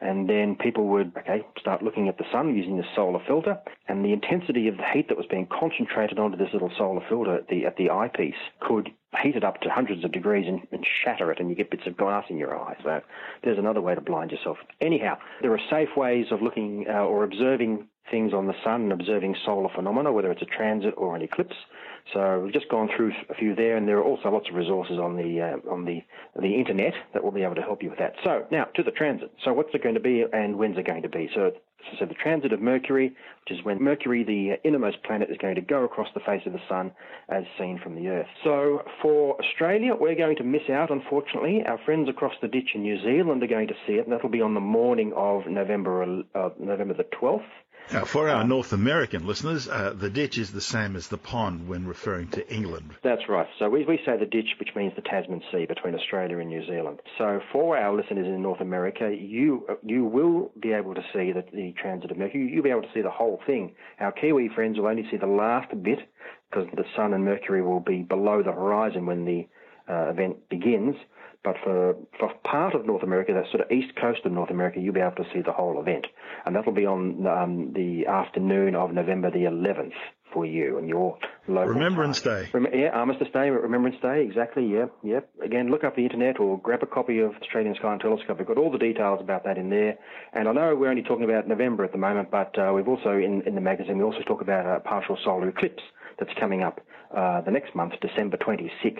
and 0.00 0.28
then 0.28 0.56
people 0.56 0.84
would 0.88 1.12
okay 1.16 1.40
start 1.58 1.82
looking 1.82 2.08
at 2.08 2.18
the 2.18 2.24
sun 2.30 2.56
using 2.56 2.76
the 2.76 2.84
solar 2.94 3.20
filter, 3.26 3.58
and 3.88 4.04
the 4.04 4.12
intensity 4.12 4.68
of 4.68 4.76
the 4.76 4.88
heat 4.92 5.08
that 5.08 5.16
was 5.16 5.26
being 5.26 5.46
concentrated 5.46 6.18
onto 6.18 6.36
this 6.36 6.52
little 6.52 6.72
solar 6.76 7.02
filter 7.08 7.34
at 7.36 7.48
the 7.48 7.66
at 7.66 7.76
the 7.76 7.90
eyepiece 7.90 8.42
could 8.60 8.90
heat 9.22 9.36
it 9.36 9.44
up 9.44 9.60
to 9.62 9.70
hundreds 9.70 10.04
of 10.04 10.12
degrees 10.12 10.46
and, 10.46 10.60
and 10.70 10.86
shatter 11.02 11.32
it, 11.32 11.40
and 11.40 11.48
you 11.50 11.56
get 11.56 11.70
bits 11.70 11.86
of 11.86 11.96
glass 11.96 12.26
in 12.28 12.36
your 12.36 12.52
eye. 12.58 12.76
So 12.82 13.00
there's 13.42 13.58
another 13.58 13.80
way 13.80 13.94
to 13.94 14.00
blind 14.00 14.30
yourself. 14.30 14.58
Anyhow, 14.80 15.16
there 15.42 15.52
are 15.52 15.60
safe 15.70 15.96
ways 15.96 16.26
of 16.30 16.42
looking 16.42 16.86
uh, 16.88 17.04
or 17.04 17.24
observing 17.24 17.88
things 18.10 18.32
on 18.32 18.46
the 18.46 18.54
sun 18.64 18.82
and 18.82 18.92
observing 18.92 19.36
solar 19.44 19.68
phenomena, 19.74 20.12
whether 20.12 20.30
it's 20.30 20.42
a 20.42 20.46
transit 20.46 20.94
or 20.96 21.16
an 21.16 21.22
eclipse. 21.22 21.56
So 22.12 22.40
we've 22.40 22.52
just 22.52 22.68
gone 22.68 22.88
through 22.96 23.12
a 23.28 23.34
few 23.34 23.54
there, 23.54 23.76
and 23.76 23.86
there 23.86 23.98
are 23.98 24.04
also 24.04 24.30
lots 24.30 24.48
of 24.48 24.54
resources 24.54 24.98
on 24.98 25.16
the 25.16 25.40
uh, 25.42 25.70
on 25.70 25.84
the 25.84 26.02
the 26.40 26.54
internet 26.54 26.94
that 27.12 27.22
will 27.22 27.32
be 27.32 27.42
able 27.42 27.56
to 27.56 27.62
help 27.62 27.82
you 27.82 27.90
with 27.90 27.98
that. 27.98 28.14
So 28.24 28.46
now 28.50 28.64
to 28.76 28.82
the 28.82 28.90
transit. 28.90 29.32
So 29.44 29.52
what's 29.52 29.74
it 29.74 29.82
going 29.82 29.94
to 29.94 30.00
be, 30.00 30.24
and 30.32 30.56
when's 30.56 30.78
it 30.78 30.86
going 30.86 31.02
to 31.02 31.08
be? 31.08 31.28
So 31.34 31.52
so 31.98 32.06
the 32.06 32.14
transit 32.14 32.52
of 32.52 32.60
Mercury, 32.60 33.08
which 33.08 33.58
is 33.58 33.64
when 33.64 33.82
Mercury, 33.82 34.24
the 34.24 34.56
innermost 34.66 35.02
planet, 35.04 35.30
is 35.30 35.38
going 35.38 35.54
to 35.54 35.60
go 35.60 35.84
across 35.84 36.08
the 36.12 36.20
face 36.20 36.42
of 36.44 36.52
the 36.52 36.60
sun 36.68 36.92
as 37.28 37.44
seen 37.58 37.78
from 37.82 37.94
the 37.94 38.08
Earth. 38.08 38.26
So 38.44 38.82
for 39.00 39.40
Australia, 39.40 39.94
we're 39.94 40.16
going 40.16 40.36
to 40.36 40.44
miss 40.44 40.68
out, 40.70 40.90
unfortunately. 40.90 41.62
Our 41.64 41.78
friends 41.84 42.08
across 42.08 42.34
the 42.42 42.48
ditch 42.48 42.70
in 42.74 42.82
New 42.82 43.00
Zealand 43.02 43.42
are 43.42 43.46
going 43.46 43.68
to 43.68 43.76
see 43.86 43.94
it, 43.94 44.04
and 44.04 44.12
that'll 44.12 44.28
be 44.28 44.42
on 44.42 44.54
the 44.54 44.60
morning 44.60 45.12
of 45.14 45.46
November 45.46 46.22
uh, 46.34 46.50
November 46.58 46.94
the 46.94 47.04
12th. 47.04 47.42
Now, 47.92 48.04
for 48.04 48.28
our 48.28 48.44
North 48.44 48.72
American 48.72 49.26
listeners, 49.26 49.66
uh, 49.66 49.94
the 49.96 50.10
ditch 50.10 50.36
is 50.36 50.52
the 50.52 50.60
same 50.60 50.94
as 50.94 51.08
the 51.08 51.16
pond 51.16 51.68
when 51.68 51.86
referring 51.86 52.28
to 52.28 52.52
England. 52.52 52.90
That's 53.02 53.28
right. 53.28 53.46
So 53.58 53.70
we, 53.70 53.84
we 53.86 53.98
say 54.04 54.18
the 54.18 54.26
ditch, 54.26 54.48
which 54.60 54.70
means 54.76 54.92
the 54.94 55.02
Tasman 55.02 55.42
Sea 55.50 55.64
between 55.66 55.94
Australia 55.94 56.38
and 56.38 56.50
New 56.50 56.66
Zealand. 56.66 57.00
So 57.16 57.40
for 57.50 57.78
our 57.78 57.96
listeners 57.96 58.26
in 58.26 58.42
North 58.42 58.60
America, 58.60 59.14
you 59.18 59.66
you 59.82 60.04
will 60.04 60.50
be 60.60 60.72
able 60.72 60.94
to 60.94 61.02
see 61.14 61.32
the, 61.32 61.44
the 61.52 61.72
transit 61.80 62.10
of 62.10 62.18
Mercury. 62.18 62.50
You'll 62.52 62.62
be 62.62 62.70
able 62.70 62.82
to 62.82 62.92
see 62.92 63.02
the 63.02 63.10
whole 63.10 63.40
thing. 63.46 63.74
Our 64.00 64.12
Kiwi 64.12 64.50
friends 64.54 64.78
will 64.78 64.86
only 64.86 65.08
see 65.10 65.16
the 65.16 65.26
last 65.26 65.70
bit 65.82 65.98
because 66.50 66.68
the 66.74 66.84
Sun 66.94 67.14
and 67.14 67.24
Mercury 67.24 67.62
will 67.62 67.80
be 67.80 68.02
below 68.02 68.42
the 68.42 68.52
horizon 68.52 69.06
when 69.06 69.24
the 69.24 69.46
uh, 69.88 70.10
event 70.10 70.48
begins. 70.50 70.94
But 71.44 71.56
for, 71.62 71.94
for 72.18 72.32
part 72.44 72.74
of 72.74 72.84
North 72.84 73.02
America, 73.02 73.32
that 73.32 73.50
sort 73.50 73.64
of 73.64 73.70
east 73.70 73.94
coast 74.00 74.20
of 74.24 74.32
North 74.32 74.50
America, 74.50 74.80
you'll 74.80 74.94
be 74.94 75.00
able 75.00 75.16
to 75.16 75.30
see 75.32 75.40
the 75.40 75.52
whole 75.52 75.80
event. 75.80 76.06
And 76.44 76.54
that'll 76.56 76.72
be 76.72 76.86
on 76.86 77.26
um, 77.26 77.72
the 77.74 78.06
afternoon 78.06 78.74
of 78.74 78.92
November 78.92 79.30
the 79.30 79.44
11th 79.44 79.94
for 80.32 80.44
you 80.44 80.78
and 80.78 80.88
your 80.88 81.16
local. 81.46 81.74
Remembrance 81.74 82.20
time. 82.20 82.44
Day. 82.44 82.50
Rem- 82.52 82.66
yeah, 82.74 82.88
Armistice 82.88 83.28
Day, 83.32 83.50
Remembrance 83.50 83.96
Day, 84.02 84.24
exactly. 84.24 84.66
Yeah, 84.66 84.86
yeah. 85.02 85.20
Again, 85.42 85.70
look 85.70 85.84
up 85.84 85.96
the 85.96 86.02
internet 86.02 86.40
or 86.40 86.58
grab 86.58 86.82
a 86.82 86.86
copy 86.86 87.20
of 87.20 87.32
Australian 87.40 87.74
Sky 87.76 87.92
and 87.92 88.00
Telescope. 88.00 88.38
We've 88.38 88.46
got 88.46 88.58
all 88.58 88.70
the 88.70 88.78
details 88.78 89.20
about 89.22 89.44
that 89.44 89.58
in 89.58 89.70
there. 89.70 89.98
And 90.32 90.48
I 90.48 90.52
know 90.52 90.74
we're 90.74 90.90
only 90.90 91.02
talking 91.02 91.24
about 91.24 91.48
November 91.48 91.84
at 91.84 91.92
the 91.92 91.98
moment, 91.98 92.30
but 92.30 92.58
uh, 92.58 92.72
we've 92.74 92.88
also 92.88 93.10
in, 93.10 93.42
in 93.46 93.54
the 93.54 93.60
magazine 93.60 93.98
we 93.98 94.04
also 94.04 94.22
talk 94.26 94.40
about 94.40 94.66
a 94.66 94.80
partial 94.80 95.16
solar 95.24 95.48
eclipse 95.48 95.82
that's 96.18 96.32
coming 96.38 96.62
up 96.62 96.80
uh, 97.16 97.40
the 97.42 97.50
next 97.50 97.74
month, 97.74 97.94
December 98.00 98.36
26th 98.36 98.98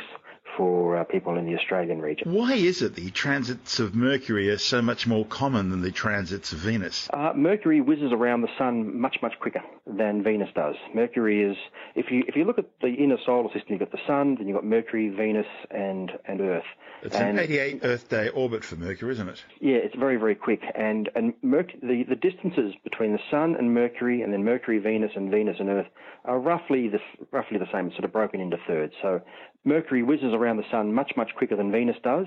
for 0.56 0.96
uh, 0.96 1.04
people 1.04 1.36
in 1.36 1.46
the 1.46 1.56
Australian 1.56 2.00
region. 2.00 2.32
Why 2.32 2.54
is 2.54 2.82
it 2.82 2.94
the 2.94 3.10
transits 3.10 3.78
of 3.78 3.94
Mercury 3.94 4.50
are 4.50 4.58
so 4.58 4.82
much 4.82 5.06
more 5.06 5.24
common 5.24 5.70
than 5.70 5.82
the 5.82 5.92
transits 5.92 6.52
of 6.52 6.58
Venus? 6.58 7.08
Uh, 7.12 7.32
Mercury 7.34 7.80
whizzes 7.80 8.12
around 8.12 8.42
the 8.42 8.48
sun 8.58 8.98
much 8.98 9.18
much 9.22 9.34
quicker 9.40 9.62
than 9.86 10.22
Venus 10.22 10.50
does. 10.54 10.76
Mercury 10.94 11.42
is 11.42 11.56
if 11.94 12.10
you 12.10 12.24
if 12.26 12.36
you 12.36 12.44
look 12.44 12.58
at 12.58 12.66
the 12.80 12.88
inner 12.88 13.18
solar 13.24 13.48
system, 13.48 13.66
you've 13.70 13.80
got 13.80 13.92
the 13.92 13.98
sun, 14.06 14.36
then 14.36 14.48
you've 14.48 14.56
got 14.56 14.64
Mercury, 14.64 15.08
Venus, 15.08 15.46
and 15.70 16.12
and 16.26 16.40
Earth. 16.40 16.64
It's 17.02 17.16
and, 17.16 17.38
an 17.38 17.44
88 17.44 17.80
Earth 17.82 18.08
day 18.08 18.28
orbit 18.30 18.64
for 18.64 18.76
Mercury, 18.76 19.12
isn't 19.12 19.28
it? 19.28 19.44
Yeah, 19.60 19.76
it's 19.76 19.94
very 19.94 20.16
very 20.16 20.34
quick, 20.34 20.62
and 20.74 21.08
and 21.14 21.34
Merc- 21.42 21.80
the 21.80 22.04
the 22.08 22.16
distances 22.16 22.74
between 22.84 23.12
the 23.12 23.20
sun 23.30 23.54
and 23.58 23.72
Mercury, 23.72 24.22
and 24.22 24.32
then 24.32 24.44
Mercury, 24.44 24.78
Venus, 24.78 25.12
and 25.14 25.30
Venus 25.30 25.56
and 25.60 25.68
Earth 25.68 25.86
are 26.24 26.38
roughly 26.38 26.88
the 26.88 26.98
roughly 27.30 27.58
the 27.58 27.70
same. 27.72 27.86
It's 27.86 27.94
sort 27.96 28.04
of 28.04 28.12
broken 28.12 28.40
into 28.40 28.56
thirds. 28.66 28.94
So 29.00 29.20
Mercury 29.64 30.02
whizzes 30.02 30.34
around 30.34 30.56
the 30.56 30.70
sun 30.70 30.92
much, 30.92 31.12
much 31.16 31.30
quicker 31.36 31.56
than 31.56 31.70
Venus 31.70 31.96
does. 32.02 32.26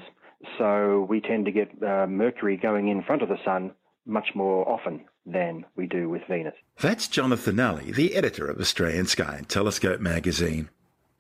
So 0.58 1.06
we 1.10 1.22
tend 1.22 1.46
to 1.46 1.52
get 1.52 1.70
uh, 1.84 2.08
Mercury 2.08 2.58
going 2.58 2.88
in 2.88 3.04
front 3.04 3.22
of 3.22 3.30
the 3.30 3.38
sun 3.44 3.72
much 4.06 4.30
more 4.34 4.68
often 4.68 5.06
than 5.26 5.66
we 5.76 5.86
do 5.86 6.10
with 6.10 6.24
Venus. 6.28 6.56
That's 6.80 7.08
Jonathan 7.08 7.58
Nally, 7.58 7.92
the 7.92 8.16
editor 8.16 8.48
of 8.48 8.60
Australian 8.60 9.06
Sky 9.06 9.36
and 9.38 9.48
Telescope 9.48 10.00
magazine. 10.02 10.70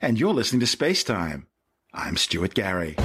And 0.01 0.19
you're 0.19 0.33
listening 0.33 0.61
to 0.61 0.67
Space 0.67 1.03
Time. 1.03 1.47
I'm 1.93 2.17
Stuart 2.17 2.55
Gary. 2.55 2.95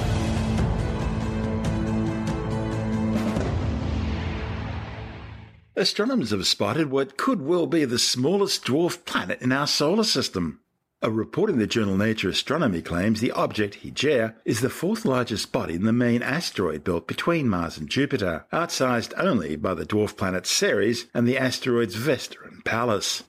Astronomers 5.77 6.31
have 6.31 6.47
spotted 6.47 6.89
what 6.89 7.17
could 7.17 7.39
well 7.39 7.67
be 7.67 7.85
the 7.85 7.99
smallest 7.99 8.65
dwarf 8.65 9.05
planet 9.05 9.43
in 9.43 9.51
our 9.51 9.67
solar 9.67 10.03
system. 10.03 10.59
A 11.03 11.11
report 11.11 11.51
in 11.51 11.59
the 11.59 11.67
journal 11.67 11.95
Nature 11.95 12.29
Astronomy 12.29 12.81
claims 12.81 13.21
the 13.21 13.29
object, 13.33 13.83
Hygieia, 13.83 14.33
is 14.43 14.61
the 14.61 14.71
fourth 14.71 15.05
largest 15.05 15.51
body 15.51 15.75
in 15.75 15.83
the 15.83 15.93
main 15.93 16.23
asteroid 16.23 16.83
belt 16.83 17.05
between 17.05 17.47
Mars 17.47 17.77
and 17.77 17.87
Jupiter, 17.87 18.47
outsized 18.51 19.13
only 19.17 19.55
by 19.55 19.75
the 19.75 19.85
dwarf 19.85 20.17
planet 20.17 20.47
Ceres 20.47 21.05
and 21.13 21.27
the 21.27 21.37
asteroids 21.37 21.93
Vesta 21.93 22.37
and 22.43 22.65
Pallas. 22.65 23.25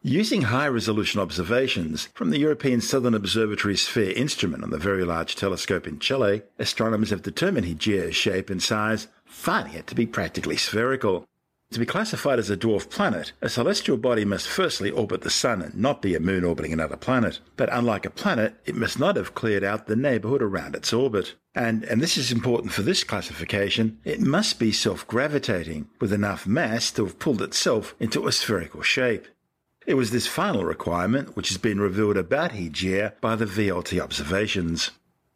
Using 0.00 0.40
high 0.40 0.68
resolution 0.68 1.20
observations 1.20 2.08
from 2.14 2.30
the 2.30 2.38
European 2.38 2.80
Southern 2.80 3.12
Observatory 3.12 3.76
Sphere 3.76 4.12
instrument 4.12 4.64
on 4.64 4.70
the 4.70 4.78
Very 4.78 5.04
Large 5.04 5.36
Telescope 5.36 5.86
in 5.86 5.98
Chile, 5.98 6.44
astronomers 6.58 7.10
have 7.10 7.20
determined 7.20 7.66
Hygieia's 7.66 8.16
shape 8.16 8.48
and 8.48 8.62
size, 8.62 9.08
finding 9.26 9.74
it 9.74 9.86
to 9.88 9.94
be 9.94 10.06
practically 10.06 10.56
spherical. 10.56 11.26
To 11.72 11.78
be 11.78 11.86
classified 11.86 12.40
as 12.40 12.50
a 12.50 12.56
dwarf 12.56 12.90
planet, 12.90 13.30
a 13.40 13.48
celestial 13.48 13.96
body 13.96 14.24
must 14.24 14.48
firstly 14.48 14.90
orbit 14.90 15.20
the 15.20 15.30
Sun 15.30 15.62
and 15.62 15.76
not 15.76 16.02
be 16.02 16.16
a 16.16 16.20
moon 16.20 16.42
orbiting 16.42 16.72
another 16.72 16.96
planet. 16.96 17.38
But 17.56 17.68
unlike 17.70 18.04
a 18.04 18.10
planet, 18.10 18.54
it 18.64 18.74
must 18.74 18.98
not 18.98 19.14
have 19.14 19.36
cleared 19.36 19.62
out 19.62 19.86
the 19.86 19.94
neighborhood 19.94 20.42
around 20.42 20.74
its 20.74 20.92
orbit. 20.92 21.36
And, 21.54 21.84
and 21.84 22.02
this 22.02 22.16
is 22.16 22.32
important 22.32 22.72
for 22.72 22.82
this 22.82 23.04
classification, 23.04 24.00
it 24.02 24.20
must 24.20 24.58
be 24.58 24.72
self-gravitating, 24.72 25.88
with 26.00 26.12
enough 26.12 26.44
mass 26.44 26.90
to 26.92 27.04
have 27.04 27.20
pulled 27.20 27.40
itself 27.40 27.94
into 28.00 28.26
a 28.26 28.32
spherical 28.32 28.82
shape. 28.82 29.28
It 29.86 29.94
was 29.94 30.10
this 30.10 30.26
final 30.26 30.64
requirement 30.64 31.36
which 31.36 31.50
has 31.50 31.58
been 31.58 31.80
revealed 31.80 32.16
about 32.16 32.50
Hygieia 32.50 33.12
by 33.20 33.36
the 33.36 33.46
VLT 33.46 34.00
observations. 34.00 34.90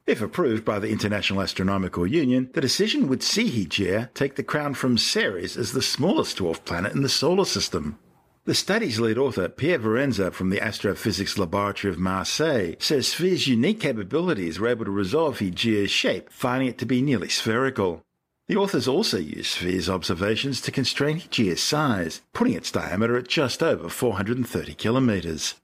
If 0.06 0.20
approved 0.20 0.66
by 0.66 0.80
the 0.80 0.90
International 0.90 1.40
Astronomical 1.40 2.06
Union, 2.06 2.50
the 2.52 2.60
decision 2.60 3.08
would 3.08 3.22
see 3.22 3.48
Hygieia 3.48 4.12
take 4.12 4.36
the 4.36 4.42
crown 4.42 4.74
from 4.74 4.98
Ceres 4.98 5.56
as 5.56 5.72
the 5.72 5.80
smallest 5.80 6.36
dwarf 6.36 6.62
planet 6.66 6.92
in 6.92 7.00
the 7.00 7.08
solar 7.08 7.46
system. 7.46 7.98
The 8.44 8.54
study's 8.54 9.00
lead 9.00 9.16
author, 9.16 9.48
Pierre 9.48 9.78
Vernazza 9.78 10.30
from 10.30 10.50
the 10.50 10.60
Astrophysics 10.60 11.38
Laboratory 11.38 11.90
of 11.90 11.98
Marseille, 11.98 12.74
says 12.78 13.08
Sphere's 13.08 13.48
unique 13.48 13.80
capabilities 13.80 14.60
were 14.60 14.68
able 14.68 14.84
to 14.84 14.90
resolve 14.90 15.38
Hygieia's 15.38 15.90
shape, 15.90 16.28
finding 16.30 16.68
it 16.68 16.76
to 16.78 16.84
be 16.84 17.00
nearly 17.00 17.30
spherical. 17.30 18.02
The 18.46 18.56
authors 18.56 18.86
also 18.86 19.16
used 19.16 19.52
Sphere's 19.52 19.88
observations 19.88 20.60
to 20.60 20.70
constrain 20.70 21.18
Hygieia's 21.18 21.62
size, 21.62 22.20
putting 22.34 22.52
its 22.52 22.70
diameter 22.70 23.16
at 23.16 23.28
just 23.28 23.62
over 23.62 23.88
430 23.88 24.74
kilometres. 24.74 25.54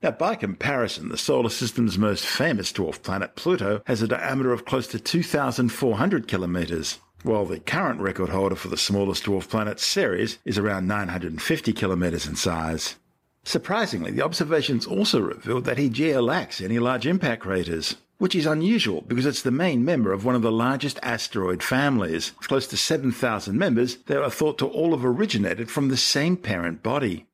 Now, 0.00 0.12
by 0.12 0.36
comparison, 0.36 1.08
the 1.08 1.18
solar 1.18 1.48
system's 1.48 1.98
most 1.98 2.24
famous 2.24 2.72
dwarf 2.72 3.02
planet, 3.02 3.34
Pluto, 3.34 3.82
has 3.86 4.00
a 4.00 4.06
diameter 4.06 4.52
of 4.52 4.64
close 4.64 4.86
to 4.88 5.00
2,400 5.00 6.28
kilometres, 6.28 7.00
while 7.24 7.44
the 7.44 7.58
current 7.58 8.00
record 8.00 8.28
holder 8.28 8.54
for 8.54 8.68
the 8.68 8.76
smallest 8.76 9.24
dwarf 9.24 9.48
planet, 9.48 9.80
Ceres, 9.80 10.38
is 10.44 10.56
around 10.56 10.86
950 10.86 11.72
kilometres 11.72 12.28
in 12.28 12.36
size. 12.36 12.94
Surprisingly, 13.42 14.12
the 14.12 14.24
observations 14.24 14.86
also 14.86 15.20
revealed 15.20 15.64
that 15.64 15.78
Hygieia 15.78 16.22
lacks 16.24 16.60
any 16.60 16.78
large 16.78 17.04
impact 17.04 17.42
craters, 17.42 17.96
which 18.18 18.36
is 18.36 18.46
unusual 18.46 19.00
because 19.02 19.26
it's 19.26 19.42
the 19.42 19.50
main 19.50 19.84
member 19.84 20.12
of 20.12 20.24
one 20.24 20.36
of 20.36 20.42
the 20.42 20.52
largest 20.52 21.00
asteroid 21.02 21.60
families. 21.60 22.32
With 22.38 22.46
close 22.46 22.68
to 22.68 22.76
7,000 22.76 23.58
members, 23.58 23.96
they 24.06 24.14
are 24.14 24.30
thought 24.30 24.58
to 24.58 24.66
all 24.66 24.92
have 24.92 25.04
originated 25.04 25.72
from 25.72 25.88
the 25.88 25.96
same 25.96 26.36
parent 26.36 26.84
body. 26.84 27.26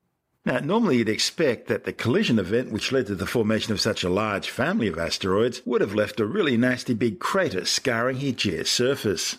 Now, 0.46 0.58
normally 0.58 0.98
you'd 0.98 1.08
expect 1.08 1.68
that 1.68 1.84
the 1.84 1.92
collision 1.92 2.38
event 2.38 2.70
which 2.70 2.92
led 2.92 3.06
to 3.06 3.14
the 3.14 3.26
formation 3.26 3.72
of 3.72 3.80
such 3.80 4.04
a 4.04 4.10
large 4.10 4.50
family 4.50 4.88
of 4.88 4.98
asteroids 4.98 5.62
would 5.64 5.80
have 5.80 5.94
left 5.94 6.20
a 6.20 6.26
really 6.26 6.58
nasty 6.58 6.92
big 6.92 7.18
crater 7.18 7.64
scarring 7.64 8.18
Hygieia's 8.18 8.68
surface. 8.68 9.38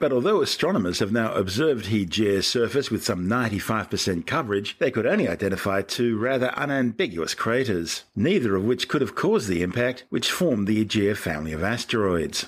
But 0.00 0.12
although 0.12 0.42
astronomers 0.42 0.98
have 0.98 1.12
now 1.12 1.32
observed 1.34 1.86
Hygieia's 1.86 2.48
surface 2.48 2.90
with 2.90 3.04
some 3.04 3.28
95% 3.28 4.26
coverage, 4.26 4.76
they 4.78 4.90
could 4.90 5.06
only 5.06 5.28
identify 5.28 5.82
two 5.82 6.18
rather 6.18 6.48
unambiguous 6.56 7.34
craters, 7.34 8.02
neither 8.16 8.56
of 8.56 8.64
which 8.64 8.88
could 8.88 9.02
have 9.02 9.14
caused 9.14 9.46
the 9.46 9.62
impact 9.62 10.04
which 10.08 10.32
formed 10.32 10.66
the 10.66 10.84
Hygieia 10.84 11.16
family 11.16 11.52
of 11.52 11.62
asteroids. 11.62 12.46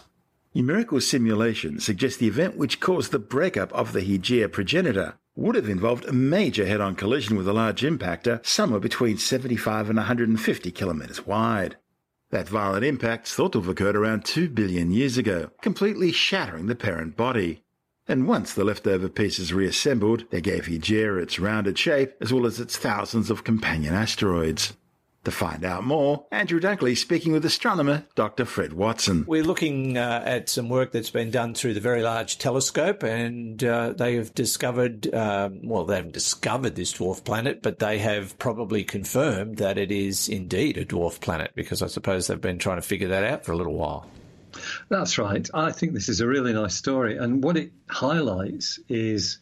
Numerical 0.55 1.01
simulations 1.01 1.85
suggest 1.85 2.19
the 2.19 2.27
event 2.27 2.57
which 2.57 2.81
caused 2.81 3.13
the 3.13 3.21
breakup 3.21 3.73
of 3.73 3.93
the 3.93 4.01
Hygieia 4.01 4.51
progenitor 4.51 5.15
would 5.35 5.55
have 5.55 5.69
involved 5.69 6.05
a 6.05 6.12
major 6.12 6.67
head-on 6.67 6.95
collision 6.95 7.37
with 7.37 7.49
a 7.49 7.53
large 7.53 7.83
impactor 7.83 8.45
somewhere 8.45 8.81
between 8.81 9.17
75 9.17 9.89
and 9.89 9.97
150 9.97 10.71
kilometers 10.73 11.27
wide. 11.27 11.77
That 12.31 12.49
violent 12.49 12.85
impact 12.85 13.29
is 13.29 13.35
thought 13.35 13.53
to 13.53 13.61
have 13.61 13.69
occurred 13.69 13.97
around 13.97 14.25
2 14.25 14.49
billion 14.51 14.91
years 14.91 15.19
ago, 15.19 15.51
completely 15.61 16.12
shattering 16.12 16.67
the 16.67 16.75
parent 16.75 17.17
body. 17.17 17.62
And 18.09 18.27
once 18.27 18.53
the 18.53 18.65
leftover 18.65 19.09
pieces 19.09 19.53
reassembled, 19.53 20.25
they 20.31 20.41
gave 20.41 20.65
Hygieia 20.65 21.23
its 21.23 21.39
rounded 21.39 21.79
shape 21.79 22.15
as 22.21 22.33
well 22.33 22.47
as 22.47 22.59
its 22.59 22.77
thousands 22.77 23.31
of 23.31 23.45
companion 23.45 23.95
asteroids. 23.95 24.75
To 25.25 25.31
find 25.31 25.64
out 25.64 25.85
more, 25.85 26.26
Andrew 26.33 26.59
Dunkley 26.59 26.97
speaking 26.97 27.31
with 27.31 27.45
astronomer 27.45 28.02
Dr. 28.17 28.45
Fred 28.45 28.73
Watson. 28.73 29.25
We're 29.25 29.45
looking 29.45 29.97
uh, 29.97 30.21
at 30.26 30.49
some 30.49 30.69
work 30.69 30.91
that's 30.91 31.11
been 31.11 31.31
done 31.31 31.55
through 31.55 31.75
the 31.75 31.81
Very 31.81 32.02
Large 32.02 32.38
Telescope, 32.38 33.05
and 33.05 33.62
uh, 33.62 33.93
they 33.93 34.17
have 34.17 34.35
discovered, 34.35 35.14
um, 35.14 35.61
well, 35.62 35.85
they 35.85 35.95
haven't 35.95 36.14
discovered 36.14 36.75
this 36.75 36.95
dwarf 36.95 37.23
planet, 37.23 37.62
but 37.62 37.79
they 37.79 37.99
have 37.99 38.37
probably 38.41 38.83
confirmed 38.83 39.59
that 39.59 39.79
it 39.79 39.93
is 39.93 40.29
indeed 40.29 40.76
a 40.76 40.85
dwarf 40.85 41.21
planet, 41.21 41.52
because 41.55 41.83
I 41.83 41.87
suppose 41.87 42.26
they've 42.26 42.41
been 42.41 42.59
trying 42.59 42.79
to 42.79 42.87
figure 42.87 43.09
that 43.09 43.23
out 43.23 43.45
for 43.45 43.52
a 43.52 43.57
little 43.57 43.75
while. 43.75 44.09
That's 44.88 45.19
right. 45.19 45.49
I 45.55 45.71
think 45.71 45.93
this 45.95 46.09
is 46.09 46.21
a 46.21 46.26
really 46.26 46.52
nice 46.52 46.75
story, 46.75 47.17
and 47.17 47.45
what 47.45 47.57
it 47.57 47.71
highlights 47.88 48.81
is 48.88 49.38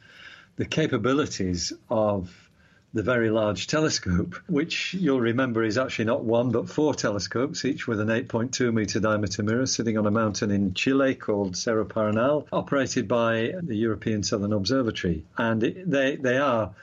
the 0.57 0.67
capabilities 0.67 1.73
of 1.89 2.50
the 2.93 3.03
Very 3.03 3.31
Large 3.31 3.69
Telescope, 3.69 4.35
which 4.49 4.95
you'll 4.95 5.21
remember 5.21 5.63
is 5.63 5.79
actually 5.79 6.07
not 6.07 6.25
one 6.25 6.51
but 6.51 6.69
four 6.69 6.95
telescopes, 6.95 7.65
each 7.65 7.87
with 7.87 8.01
an 8.01 8.09
8.2 8.09 8.73
meter 8.73 8.99
diameter 8.99 9.43
mirror 9.43 9.67
sitting 9.67 9.97
on 9.97 10.07
a 10.07 10.11
mountain 10.11 10.51
in 10.51 10.75
Chile 10.75 11.15
called 11.15 11.57
Cerro 11.57 11.85
Paranal, 11.85 12.47
operated 12.53 13.07
by 13.07 13.55
the 13.63 13.77
European 13.77 14.23
Southern 14.23 14.53
Observatory. 14.53 15.25
And 15.39 15.63
it, 15.63 15.89
they, 15.89 16.17
they 16.17 16.39
are 16.39 16.75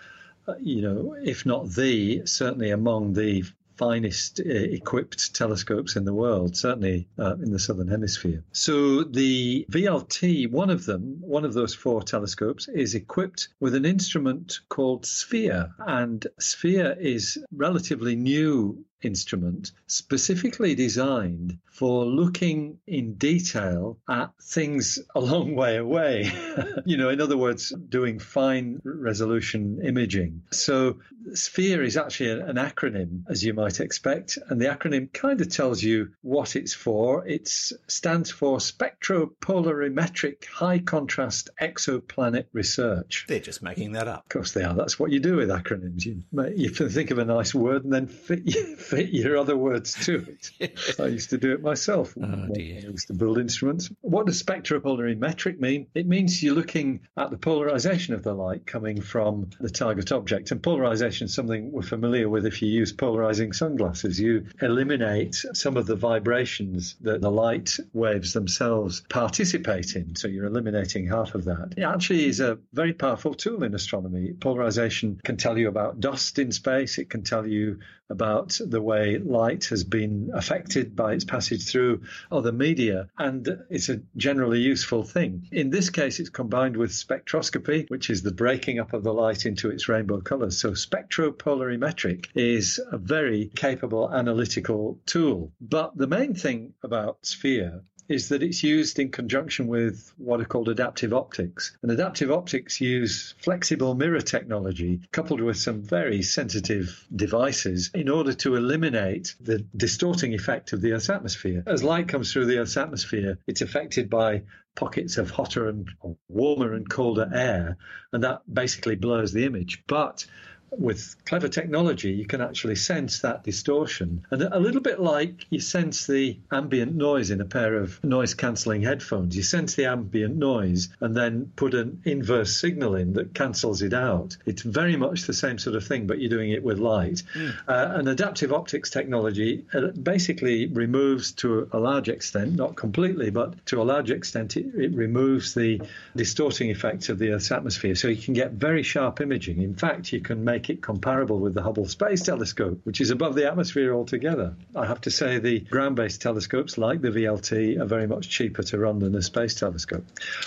uh, 0.47 0.55
you 0.61 0.81
know, 0.81 1.15
if 1.21 1.45
not 1.45 1.69
the, 1.69 2.25
certainly 2.25 2.71
among 2.71 3.13
the 3.13 3.43
finest 3.77 4.39
uh, 4.39 4.43
equipped 4.45 5.35
telescopes 5.35 5.95
in 5.95 6.05
the 6.05 6.13
world, 6.13 6.55
certainly 6.55 7.07
uh, 7.19 7.35
in 7.35 7.51
the 7.51 7.59
southern 7.59 7.87
hemisphere. 7.87 8.43
So 8.51 9.03
the 9.03 9.65
VLT, 9.71 10.51
one 10.51 10.69
of 10.69 10.85
them, 10.85 11.17
one 11.21 11.45
of 11.45 11.53
those 11.53 11.73
four 11.73 12.01
telescopes, 12.01 12.67
is 12.67 12.95
equipped 12.95 13.49
with 13.59 13.75
an 13.75 13.85
instrument 13.85 14.59
called 14.69 15.05
SPHERE, 15.05 15.69
and 15.79 16.25
SPHERE 16.39 16.97
is 16.99 17.37
relatively 17.51 18.15
new 18.15 18.85
instrument 19.01 19.71
specifically 19.87 20.75
designed 20.75 21.57
for 21.77 22.05
looking 22.05 22.79
in 22.87 23.13
detail 23.13 23.99
at 24.09 24.31
things 24.41 24.99
a 25.15 25.19
long 25.19 25.55
way 25.55 25.77
away. 25.77 26.31
you 26.85 26.97
know, 26.97 27.09
in 27.09 27.21
other 27.21 27.37
words, 27.37 27.73
doing 27.89 28.19
fine 28.19 28.81
resolution 28.83 29.79
imaging. 29.83 30.41
So 30.51 30.99
SPHERE 31.33 31.83
is 31.83 31.97
actually 31.97 32.31
an 32.31 32.55
acronym, 32.55 33.23
as 33.29 33.43
you 33.43 33.53
might 33.53 33.79
expect, 33.79 34.39
and 34.49 34.59
the 34.59 34.65
acronym 34.65 35.11
kind 35.13 35.39
of 35.41 35.49
tells 35.49 35.83
you 35.83 36.13
what 36.21 36.55
it's 36.55 36.73
for. 36.73 37.27
It 37.27 37.47
stands 37.47 38.31
for 38.31 38.57
Spectropolarimetric 38.57 40.45
High 40.45 40.79
Contrast 40.79 41.49
Exoplanet 41.61 42.45
Research. 42.53 43.25
They're 43.27 43.39
just 43.39 43.61
making 43.61 43.91
that 43.93 44.07
up. 44.07 44.23
Of 44.25 44.29
course 44.29 44.53
they 44.53 44.63
are. 44.63 44.73
That's 44.73 44.99
what 44.99 45.11
you 45.11 45.19
do 45.19 45.35
with 45.35 45.49
acronyms. 45.49 46.05
You, 46.05 46.23
you 46.55 46.69
think 46.69 47.11
of 47.11 47.19
a 47.19 47.25
nice 47.25 47.53
word 47.53 47.83
and 47.83 47.93
then 47.93 48.07
fit, 48.07 48.39
fit 48.87 49.09
your 49.09 49.37
other 49.37 49.57
words 49.57 49.93
to 50.05 50.25
it. 50.59 50.95
I 50.99 51.07
used 51.07 51.29
to 51.31 51.37
do 51.37 51.53
it 51.53 51.61
myself. 51.61 52.13
Oh. 52.21 52.47
I 52.53 52.57
used 52.57 53.07
to 53.07 53.13
build 53.13 53.37
instruments. 53.37 53.89
What 54.01 54.25
does 54.25 54.41
spectropolarimetric 54.41 55.59
mean? 55.59 55.87
It 55.93 56.07
means 56.07 56.41
you're 56.41 56.55
looking 56.55 57.01
at 57.17 57.29
the 57.29 57.37
polarization 57.37 58.13
of 58.13 58.23
the 58.23 58.33
light 58.33 58.65
coming 58.65 59.01
from 59.01 59.49
the 59.59 59.69
target 59.69 60.11
object. 60.11 60.51
And 60.51 60.63
polarization 60.63 61.25
is 61.25 61.33
something 61.33 61.71
we're 61.71 61.81
familiar 61.81 62.29
with 62.29 62.45
if 62.45 62.61
you 62.61 62.69
use 62.69 62.93
polarizing 62.93 63.53
sunglasses. 63.53 64.19
You 64.19 64.47
eliminate 64.61 65.35
some 65.53 65.77
of 65.77 65.85
the 65.85 65.95
vibrations 65.95 66.95
that 67.01 67.21
the 67.21 67.31
light 67.31 67.77
waves 67.93 68.33
themselves 68.33 69.01
participate 69.09 69.95
in. 69.95 70.15
So 70.15 70.27
you're 70.27 70.45
eliminating 70.45 71.07
half 71.07 71.35
of 71.35 71.45
that. 71.45 71.73
It 71.77 71.83
actually 71.83 72.25
is 72.25 72.39
a 72.39 72.59
very 72.73 72.93
powerful 72.93 73.33
tool 73.33 73.63
in 73.63 73.75
astronomy. 73.75 74.33
Polarization 74.33 75.19
can 75.23 75.37
tell 75.37 75.57
you 75.57 75.67
about 75.67 75.99
dust 75.99 76.39
in 76.39 76.51
space. 76.51 76.97
It 76.97 77.09
can 77.09 77.23
tell 77.23 77.45
you 77.45 77.79
about 78.09 78.59
the 78.65 78.76
way 78.81 79.17
light 79.17 79.65
has 79.65 79.83
been 79.83 80.31
affected 80.33 80.95
by 80.95 81.13
its 81.13 81.25
passage 81.25 81.65
through 81.65 82.01
other 82.31 82.51
media, 82.51 83.09
and 83.17 83.47
it's 83.69 83.89
a 83.89 84.01
generally 84.15 84.59
useful 84.59 85.03
thing. 85.03 85.47
In 85.51 85.69
this 85.69 85.89
case, 85.89 86.19
it's 86.19 86.29
combined 86.29 86.77
with 86.77 86.91
spectroscopy, 86.91 87.89
which 87.89 88.09
is 88.09 88.21
the 88.21 88.31
breaking 88.31 88.79
up 88.79 88.93
of 88.93 89.03
the 89.03 89.13
light 89.13 89.45
into 89.45 89.69
its 89.69 89.87
rainbow 89.87 90.21
colors. 90.21 90.59
So, 90.59 90.71
spectropolarimetric 90.71 92.27
is 92.35 92.79
a 92.91 92.97
very 92.97 93.51
capable 93.55 94.13
analytical 94.13 94.99
tool. 95.05 95.51
But 95.61 95.97
the 95.97 96.07
main 96.07 96.33
thing 96.33 96.73
about 96.83 97.25
SPHERE 97.25 97.81
is 98.09 98.29
that 98.29 98.43
it's 98.43 98.63
used 98.63 98.99
in 98.99 99.09
conjunction 99.09 99.67
with 99.67 100.13
what 100.17 100.39
are 100.39 100.45
called 100.45 100.69
adaptive 100.69 101.13
optics. 101.13 101.77
And 101.81 101.91
adaptive 101.91 102.31
optics 102.31 102.79
use 102.79 103.35
flexible 103.39 103.95
mirror 103.95 104.21
technology 104.21 105.01
coupled 105.11 105.41
with 105.41 105.57
some 105.57 105.81
very 105.81 106.21
sensitive 106.21 107.05
devices 107.15 107.91
in 107.93 108.09
order 108.09 108.33
to 108.33 108.55
eliminate 108.55 109.35
the 109.41 109.59
distorting 109.75 110.33
effect 110.33 110.73
of 110.73 110.81
the 110.81 110.93
Earth's 110.93 111.09
atmosphere. 111.09 111.63
As 111.65 111.83
light 111.83 112.07
comes 112.07 112.31
through 112.31 112.45
the 112.45 112.59
Earth's 112.59 112.77
atmosphere, 112.77 113.37
it's 113.47 113.61
affected 113.61 114.09
by 114.09 114.43
pockets 114.75 115.17
of 115.17 115.31
hotter 115.31 115.67
and 115.67 115.89
warmer 116.29 116.73
and 116.73 116.87
colder 116.87 117.29
air, 117.33 117.77
and 118.13 118.23
that 118.23 118.41
basically 118.51 118.95
blurs 118.95 119.33
the 119.33 119.43
image. 119.43 119.83
But 119.87 120.25
with 120.71 121.15
clever 121.25 121.47
technology, 121.47 122.11
you 122.11 122.25
can 122.25 122.41
actually 122.41 122.75
sense 122.75 123.21
that 123.21 123.43
distortion. 123.43 124.25
And 124.31 124.41
a 124.43 124.59
little 124.59 124.81
bit 124.81 124.99
like 124.99 125.45
you 125.49 125.59
sense 125.59 126.07
the 126.07 126.37
ambient 126.51 126.95
noise 126.95 127.31
in 127.31 127.41
a 127.41 127.45
pair 127.45 127.75
of 127.75 128.03
noise 128.03 128.33
cancelling 128.33 128.81
headphones. 128.81 129.35
You 129.35 129.43
sense 129.43 129.75
the 129.75 129.85
ambient 129.85 130.35
noise 130.35 130.89
and 130.99 131.15
then 131.15 131.51
put 131.55 131.73
an 131.73 132.01
inverse 132.05 132.59
signal 132.59 132.95
in 132.95 133.13
that 133.13 133.33
cancels 133.33 133.81
it 133.81 133.93
out. 133.93 134.37
It's 134.45 134.61
very 134.61 134.95
much 134.95 135.23
the 135.23 135.33
same 135.33 135.57
sort 135.57 135.75
of 135.75 135.85
thing, 135.85 136.07
but 136.07 136.19
you're 136.19 136.29
doing 136.29 136.51
it 136.51 136.63
with 136.63 136.79
light. 136.79 137.23
Mm. 137.35 137.55
Uh, 137.67 137.93
and 137.95 138.09
adaptive 138.09 138.53
optics 138.53 138.89
technology 138.89 139.65
uh, 139.73 139.87
basically 139.87 140.67
removes 140.67 141.31
to 141.33 141.69
a 141.71 141.79
large 141.79 142.09
extent, 142.09 142.55
not 142.55 142.75
completely, 142.75 143.29
but 143.29 143.65
to 143.67 143.81
a 143.81 143.83
large 143.83 144.11
extent, 144.11 144.57
it, 144.57 144.65
it 144.75 144.93
removes 144.93 145.53
the 145.53 145.81
distorting 146.15 146.71
effect 146.71 147.09
of 147.09 147.19
the 147.19 147.31
Earth's 147.31 147.51
atmosphere. 147.51 147.95
So 147.95 148.07
you 148.07 148.21
can 148.21 148.33
get 148.33 148.51
very 148.51 148.83
sharp 148.83 149.21
imaging. 149.21 149.61
In 149.61 149.75
fact, 149.75 150.11
you 150.11 150.21
can 150.21 150.43
make 150.43 150.56
make 150.57 150.71
it 150.71 150.81
comparable 150.81 151.39
with 151.39 151.53
the 151.53 151.61
Hubble 151.61 151.87
Space 151.87 152.23
Telescope, 152.23 152.79
which 152.83 152.99
is 152.99 153.11
above 153.11 153.35
the 153.35 153.47
atmosphere 153.47 153.93
altogether. 153.93 154.55
I 154.75 154.87
have 154.87 155.01
to 155.01 155.11
say 155.11 155.37
the 155.37 155.59
ground 155.59 155.95
based 155.95 156.19
telescopes, 156.19 156.79
like 156.79 156.99
the 156.99 157.09
VLT, 157.09 157.79
are 157.79 157.85
very 157.85 158.07
much 158.07 158.27
cheaper 158.27 158.63
to 158.63 158.79
run 158.79 158.97
than 158.97 159.13
a 159.13 159.21
space 159.21 159.53
telescope. 159.53 160.03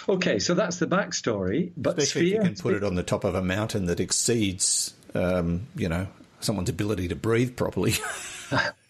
Okay, 0.09 0.41
so 0.41 0.55
that's 0.55 0.79
the 0.79 0.89
backstory. 0.89 1.71
But 1.77 1.99
Especially 1.99 2.31
sphere, 2.31 2.41
if 2.41 2.49
you 2.49 2.55
can 2.55 2.61
put 2.61 2.75
it 2.75 2.83
on 2.83 2.97
the 2.97 3.05
top 3.05 3.23
of 3.23 3.37
a 3.37 3.43
mountain 3.43 3.87
that 3.87 4.01
exceeds, 4.01 4.95
um, 5.15 5.69
you 5.77 5.89
know, 5.89 6.09
someone's 6.41 6.71
ability 6.71 7.07
to 7.09 7.17
breathe 7.17 7.57
properly. 7.57 7.95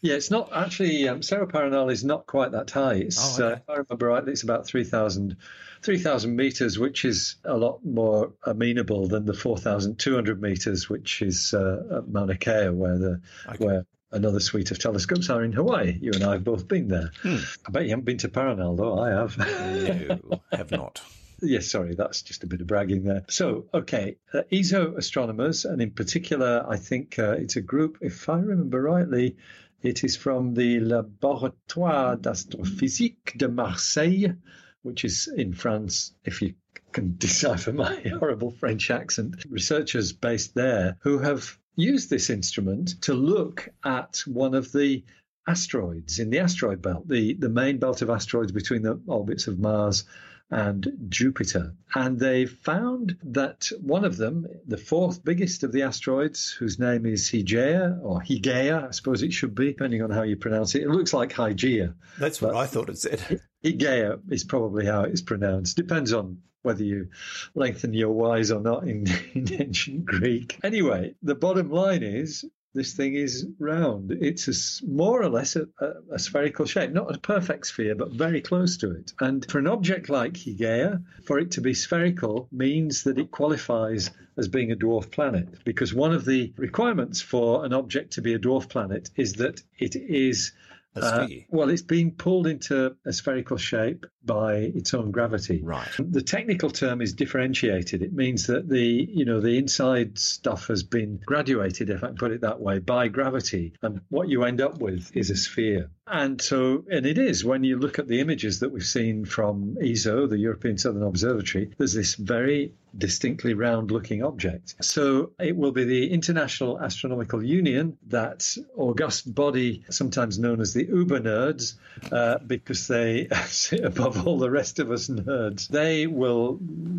Yeah, 0.03 0.15
it's 0.15 0.31
not 0.31 0.51
actually. 0.55 1.07
Um, 1.07 1.21
Cerro 1.21 1.47
Paranal 1.47 1.93
is 1.93 2.03
not 2.03 2.27
quite 2.27 2.53
that 2.53 2.71
high. 2.71 2.95
It's, 2.95 3.39
oh, 3.39 3.45
okay. 3.45 3.53
uh, 3.53 3.57
if 3.57 3.69
I 3.69 3.73
remember 3.75 4.07
rightly, 4.07 4.33
it's 4.33 4.43
about 4.43 4.67
3,000 4.67 5.37
3,000 5.83 6.37
meters, 6.37 6.79
which 6.79 7.05
is 7.05 7.37
a 7.45 7.57
lot 7.57 7.85
more 7.85 8.33
amenable 8.45 9.09
than 9.09 9.25
the 9.25 9.35
4,200 9.35 10.41
meters, 10.41 10.89
which 10.89 11.23
is 11.23 11.55
uh, 11.55 11.99
at 11.99 12.09
Mauna 12.09 12.37
Kea, 12.37 12.69
where 12.69 12.99
the 12.99 13.21
okay. 13.49 13.65
where 13.65 13.87
another 14.13 14.41
suite 14.41 14.71
of 14.71 14.79
telescopes 14.79 15.31
are 15.31 15.43
in 15.43 15.53
Hawaii. 15.53 15.97
You 16.01 16.13
and 16.15 16.25
I 16.25 16.33
have 16.33 16.45
both 16.45 16.69
been 16.69 16.89
there. 16.89 17.13
Hmm. 17.23 17.37
I 17.67 17.71
bet 17.71 17.85
you 17.85 17.91
haven't 17.91 18.05
been 18.05 18.19
to 18.19 18.29
Paranal, 18.29 18.77
though. 18.77 18.99
I 18.99 19.11
have. 19.11 19.39
no, 19.39 20.41
have 20.53 20.71
not. 20.71 21.01
Yes, 21.43 21.71
sorry, 21.71 21.95
that's 21.95 22.21
just 22.21 22.45
a 22.45 22.47
bit 22.47 22.61
of 22.61 22.67
bragging 22.67 23.05
there. 23.05 23.25
So, 23.29 23.67
okay, 23.73 24.17
uh, 24.35 24.43
ESO 24.53 24.97
astronomers, 24.97 25.65
and 25.65 25.81
in 25.81 25.91
particular, 25.93 26.67
I 26.69 26.77
think 26.77 27.19
uh, 27.19 27.33
it's 27.33 27.57
a 27.57 27.63
group, 27.63 27.99
if 28.03 28.29
I 28.29 28.39
remember 28.39 28.83
rightly, 28.83 29.37
it 29.83 30.05
is 30.05 30.17
from 30.17 30.53
the 30.53 30.81
Laboratoire 30.81 32.21
d'Astrophysique 32.21 33.33
de 33.39 33.49
Marseille, 33.49 34.35
which 34.83 35.05
is 35.05 35.29
in 35.37 35.53
France, 35.53 36.15
if 36.25 36.41
you 36.43 36.55
can 36.93 37.15
decipher 37.19 37.73
my 37.73 37.97
horrible 38.19 38.51
French 38.51 38.91
accent, 38.91 39.45
researchers 39.49 40.13
based 40.13 40.55
there 40.55 40.97
who 41.01 41.19
have 41.19 41.59
used 41.77 42.11
this 42.11 42.31
instrument 42.31 43.01
to 43.03 43.15
look 43.15 43.69
at 43.85 44.23
one 44.27 44.55
of 44.55 44.73
the 44.73 45.05
asteroids 45.47 46.19
in 46.19 46.31
the 46.31 46.39
asteroid 46.39 46.83
belt, 46.83 47.09
the, 47.09 47.35
the 47.35 47.49
main 47.49 47.79
belt 47.79 48.03
of 48.03 48.11
asteroids 48.11 48.53
between 48.53 48.83
the 48.83 49.01
orbits 49.07 49.47
of 49.47 49.59
Mars 49.59 50.05
and 50.51 50.93
Jupiter. 51.09 51.75
And 51.95 52.19
they 52.19 52.47
found 52.47 53.17
that 53.23 53.71
one 53.81 54.05
of 54.05 54.17
them, 54.17 54.47
the 54.67 54.77
fourth 54.77 55.25
biggest 55.25 55.63
of 55.63 55.73
the 55.73 55.83
asteroids, 55.83 56.51
whose 56.51 56.79
name 56.79 57.07
is 57.07 57.31
Hygieia, 57.31 58.01
or 58.03 58.21
Hygieia, 58.21 58.89
I 58.89 58.91
suppose 58.91 59.23
it 59.23 59.33
should 59.33 59.55
be, 59.55 59.69
depending 59.69 60.03
on 60.03 60.11
how 60.11 60.23
you 60.23 60.37
pronounce 60.37 60.75
it. 60.75 60.83
It 60.83 60.89
looks 60.89 61.13
like 61.13 61.33
Hygeia. 61.33 61.95
That's 62.19 62.43
what 62.43 62.55
I 62.55 62.67
thought 62.67 62.89
it 62.89 62.99
said. 62.99 63.41
Hygieia 63.65 64.21
is 64.31 64.45
probably 64.45 64.87
how 64.87 65.05
it's 65.05 65.23
pronounced. 65.23 65.77
Depends 65.77 66.13
on 66.13 66.39
whether 66.63 66.83
you 66.85 67.09
lengthen 67.55 67.95
your 67.95 68.11
Y's 68.11 68.51
or 68.51 68.61
not 68.61 68.87
in, 68.87 69.07
in 69.35 69.53
ancient 69.53 70.05
Greek. 70.05 70.59
Anyway, 70.63 71.15
the 71.23 71.35
bottom 71.35 71.71
line 71.71 72.03
is 72.03 72.45
this 72.75 72.95
thing 72.95 73.15
is 73.15 73.47
round. 73.59 74.13
It's 74.13 74.49
a, 74.49 74.87
more 74.87 75.23
or 75.23 75.29
less 75.29 75.57
a, 75.57 75.67
a, 75.81 76.15
a, 76.15 76.19
spherical 76.19 76.67
shape, 76.67 76.93
not 76.93 77.15
a 77.15 77.19
perfect 77.19 77.67
sphere, 77.67 77.95
but 77.95 78.13
very 78.13 78.41
close 78.41 78.77
to 78.79 78.93
it. 78.93 79.13
And 79.21 79.49
for 79.51 79.59
an 79.59 79.67
object 79.67 80.09
like 80.09 80.35
Hygieia, 80.35 81.03
for 81.27 81.39
it 81.39 81.53
to 81.53 81.61
be 81.61 81.75
spherical 81.75 82.49
means 82.53 83.05
that 83.05 83.19
it 83.19 83.31
qualifies 83.31 84.11
as 84.37 84.49
being 84.49 84.73
a 84.73 84.77
dwarf 84.77 85.11
planet, 85.11 85.65
because 85.65 85.93
one 85.93 86.13
of 86.13 86.25
the 86.25 86.53
requirements 86.57 87.21
for 87.21 87.65
an 87.65 87.73
object 87.73 88.13
to 88.13 88.23
be 88.23 88.35
a 88.35 88.39
dwarf 88.39 88.69
planet 88.69 89.11
is 89.17 89.35
that 89.35 89.63
it 89.79 89.97
is 89.97 90.53
uh, 90.97 91.27
well, 91.51 91.71
it's 91.71 91.83
being 91.83 92.11
pulled 92.11 92.49
into 92.49 92.97
a 93.07 93.13
spherical 93.13 93.57
shape 93.57 94.07
by 94.25 94.55
its 94.55 94.95
own 94.95 95.11
gravity. 95.11 95.61
Right. 95.63 95.89
The 95.99 96.23
technical 96.23 96.71
term 96.71 97.01
is 97.01 97.15
differentiated. 97.15 98.03
It 98.03 98.13
means 98.13 98.47
that 98.47 98.69
the 98.69 98.81
you 98.81 99.25
know 99.25 99.41
the 99.41 99.59
inside 99.59 100.19
stuff 100.19 100.69
has 100.69 100.83
been 100.83 101.21
graduated, 101.25 101.91
if 101.91 102.05
I 102.05 102.09
can 102.09 102.17
put 102.17 102.33
it 102.33 102.43
that 102.43 102.61
way, 102.61 102.79
by 102.79 103.09
gravity, 103.09 103.75
and 103.83 104.01
what 104.09 104.29
you 104.29 104.45
end 104.45 104.61
up 104.61 104.79
with 104.79 105.17
is 105.17 105.31
a 105.31 105.37
sphere. 105.37 105.91
And 106.07 106.43
so, 106.43 106.85
and 106.91 107.07
it 107.07 107.19
is 107.19 107.45
when 107.45 107.63
you 107.63 107.79
look 107.79 108.01
at 108.01 108.09
the 108.09 108.19
images 108.19 108.61
that 108.61 108.73
we've 108.73 108.83
seen 108.83 109.25
from 109.25 109.77
ESO, 109.81 110.27
the 110.27 110.39
European 110.39 110.77
Southern 110.77 111.05
Observatory, 111.05 111.71
there's 111.79 111.95
this 111.95 112.17
very 112.17 112.75
distinctly 112.99 113.55
round 113.55 113.93
looking 113.93 114.25
object. 114.25 114.75
So 114.81 115.31
it 115.39 115.57
will 115.57 115.71
be 115.71 115.85
the 115.85 116.11
International 116.11 116.81
Astronomical 116.81 117.45
Union, 117.45 117.97
that 118.09 118.57
august 118.77 119.33
body, 119.33 119.85
sometimes 119.91 120.39
known 120.41 120.61
as 120.61 120.75
the 120.75 120.85
Uber 120.85 121.21
nerds, 121.21 121.75
uh, 122.11 122.39
because 122.45 122.89
they 122.89 123.29
sit 123.47 123.85
above 123.85 124.10
of 124.17 124.27
all 124.27 124.39
the 124.39 124.51
rest 124.51 124.79
of 124.79 124.91
us 124.91 125.09
nerds. 125.09 125.69
They 125.69 126.07
will 126.07 126.59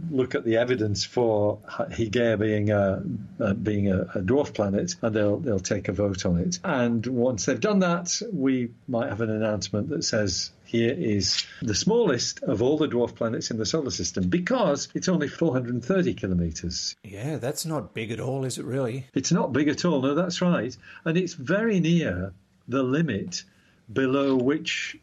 look 0.10 0.36
at 0.36 0.44
the 0.44 0.58
evidence 0.58 1.04
for 1.04 1.60
Hygieia 1.68 2.40
being 2.40 2.72
a, 2.72 3.04
uh, 3.40 3.54
being 3.54 3.92
a, 3.92 4.02
a, 4.02 4.22
dwarf 4.22 4.54
planet, 4.54 4.96
and 5.02 5.16
they'll 5.16 5.38
they'll 5.38 5.60
take 5.60 5.88
a 5.88 5.92
vote 5.92 6.26
on 6.26 6.38
it. 6.38 6.60
And 6.64 7.06
once 7.06 7.46
they've 7.46 7.60
done 7.60 7.80
that, 7.80 8.22
we 8.32 8.72
might 8.88 9.10
have 9.10 9.22
an 9.22 9.30
announcement 9.30 9.90
that 9.90 10.04
says 10.04 10.52
here 10.72 10.96
is 10.98 11.46
the 11.62 11.76
smallest 11.76 12.44
of 12.44 12.62
all 12.62 12.78
the 12.78 12.88
dwarf 12.88 13.16
planets 13.16 13.52
in 13.52 13.58
the 13.58 13.66
solar 13.66 13.92
system 13.92 14.30
because 14.30 14.88
it's 14.94 15.10
only 15.10 15.28
430 15.28 16.14
kilometres. 16.14 16.96
Yeah, 17.04 17.38
that's 17.38 17.66
not 17.66 17.94
big 17.94 18.12
at 18.12 18.22
all, 18.22 18.46
is 18.46 18.58
it 18.58 18.64
really? 18.64 19.06
It's 19.14 19.34
not 19.34 19.52
big 19.52 19.68
at 19.68 19.84
all, 19.84 20.02
no, 20.02 20.16
that's 20.16 20.42
right. 20.42 20.76
And 21.04 21.18
it's 21.18 21.34
very 21.34 21.82
near 21.82 22.32
the 22.70 22.84
limit 22.84 23.44
below 23.92 24.38
which 24.38 24.98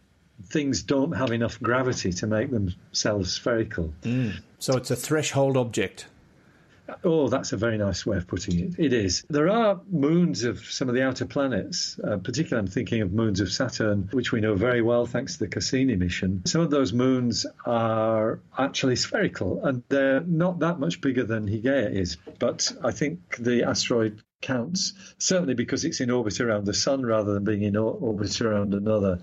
things 0.46 0.83
don't 0.83 1.12
have 1.12 1.33
enough 1.33 1.61
gravity 1.61 2.12
to 2.12 2.27
make 2.27 2.51
themselves 2.51 3.33
spherical. 3.33 3.92
Mm. 4.03 4.40
So 4.59 4.77
it's 4.77 4.90
a 4.90 4.96
threshold 4.96 5.57
object. 5.57 6.07
Oh, 7.05 7.29
that's 7.29 7.53
a 7.53 7.57
very 7.57 7.77
nice 7.79 8.07
way 8.07 8.16
of 8.16 8.27
putting 8.27 8.59
it. 8.61 8.74
It 8.79 8.92
is. 8.92 9.24
There 9.29 9.48
are 9.48 9.81
moons 9.90 10.44
of 10.44 10.64
some 10.64 10.88
of 10.88 10.94
the 10.94 11.03
outer 11.03 11.27
planets, 11.27 11.98
uh, 12.03 12.16
particularly 12.16 12.66
I'm 12.66 12.72
thinking 12.72 13.03
of 13.03 13.12
moons 13.12 13.40
of 13.40 13.53
Saturn, 13.53 14.09
which 14.12 14.33
we 14.33 14.40
know 14.40 14.55
very 14.55 14.83
well 14.83 15.07
thanks 15.07 15.35
to 15.35 15.40
the 15.40 15.48
Cassini 15.48 15.96
mission. 15.96 16.42
Some 16.46 16.62
of 16.62 16.70
those 16.70 16.92
moons 16.92 17.46
are 17.66 18.40
actually 18.57 18.96
spherical 18.96 19.64
and 19.64 19.83
they're 19.88 20.20
not 20.20 20.61
that 20.61 20.79
much 20.79 21.01
bigger 21.01 21.24
than 21.24 21.46
Hygieia 21.46 21.92
is. 21.92 22.16
But 22.38 22.72
I 22.83 22.90
think 22.90 23.37
the 23.37 23.64
asteroid 23.64 24.22
counts 24.40 24.92
certainly 25.18 25.55
because 25.55 25.85
it's 25.85 26.01
in 26.01 26.11
orbit 26.11 26.40
around 26.40 26.64
the 26.64 26.74
sun 26.74 27.05
rather 27.05 27.35
than 27.35 27.44
being 27.44 27.62
in 27.62 27.77
orbit 27.77 28.40
around 28.40 28.74
another 28.74 29.18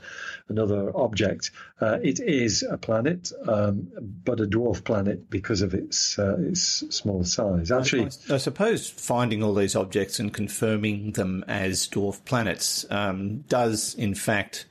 another 0.50 0.96
object. 0.96 1.52
Uh, 1.82 1.98
it 2.04 2.20
is 2.20 2.64
a 2.64 2.78
planet, 2.78 3.32
um, 3.48 3.88
but 4.24 4.40
a 4.40 4.46
dwarf 4.46 4.84
planet 4.84 5.30
because 5.30 5.62
of 5.62 5.74
its 5.74 6.20
uh, 6.20 6.38
its 6.40 6.84
small 6.90 7.24
size. 7.24 7.72
Actually, 7.72 8.10
I, 8.30 8.36
I, 8.36 8.38
suppose 8.38 8.90
finding 8.90 9.42
all 9.42 9.54
these 9.54 9.76
objects 9.76 10.20
and 10.20 10.34
confirming 10.34 11.12
them 11.12 11.44
as 11.48 11.88
dwarf 11.88 12.24
planets 12.26 12.86
um, 12.90 13.40
does, 13.50 13.96
in 13.96 14.16
fact, 14.16 14.66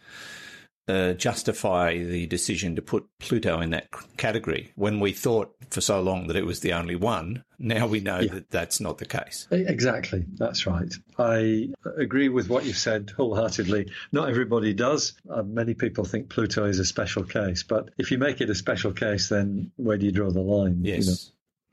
uh, 0.88 1.14
justify 1.14 1.96
the 1.96 2.26
decision 2.26 2.76
to 2.76 2.82
put 2.82 3.06
Pluto 3.18 3.60
in 3.60 3.70
that 3.70 3.88
category 4.16 4.72
when 4.76 5.00
we 5.00 5.12
thought 5.12 5.54
for 5.70 5.80
so 5.80 6.00
long 6.00 6.26
that 6.26 6.36
it 6.36 6.46
was 6.46 6.60
the 6.60 6.72
only 6.72 6.96
one. 6.96 7.44
Now 7.58 7.86
we 7.86 8.00
know 8.00 8.20
yeah. 8.20 8.34
that 8.34 8.50
that's 8.50 8.80
not 8.80 8.98
the 8.98 9.06
case. 9.06 9.48
Exactly. 9.50 10.24
That's 10.34 10.66
right. 10.66 10.92
I 11.18 11.68
agree 11.96 12.28
with 12.28 12.48
what 12.48 12.64
you 12.64 12.72
said 12.72 13.12
wholeheartedly. 13.16 13.90
Not 14.12 14.28
everybody 14.28 14.74
does. 14.74 15.14
Uh, 15.30 15.42
many 15.42 15.74
people 15.74 16.04
think 16.04 16.28
Pluto 16.28 16.64
is 16.64 16.78
a 16.78 16.84
special 16.84 17.24
case, 17.24 17.62
but 17.62 17.90
if 17.98 18.10
you 18.10 18.18
make 18.18 18.40
it 18.40 18.50
a 18.50 18.54
special 18.54 18.92
case, 18.92 19.28
then 19.28 19.72
where 19.76 19.96
do 19.96 20.06
you 20.06 20.12
draw 20.12 20.30
the 20.30 20.40
line? 20.40 20.80
Yes. 20.82 21.06
You 21.06 21.10
know? 21.10 21.16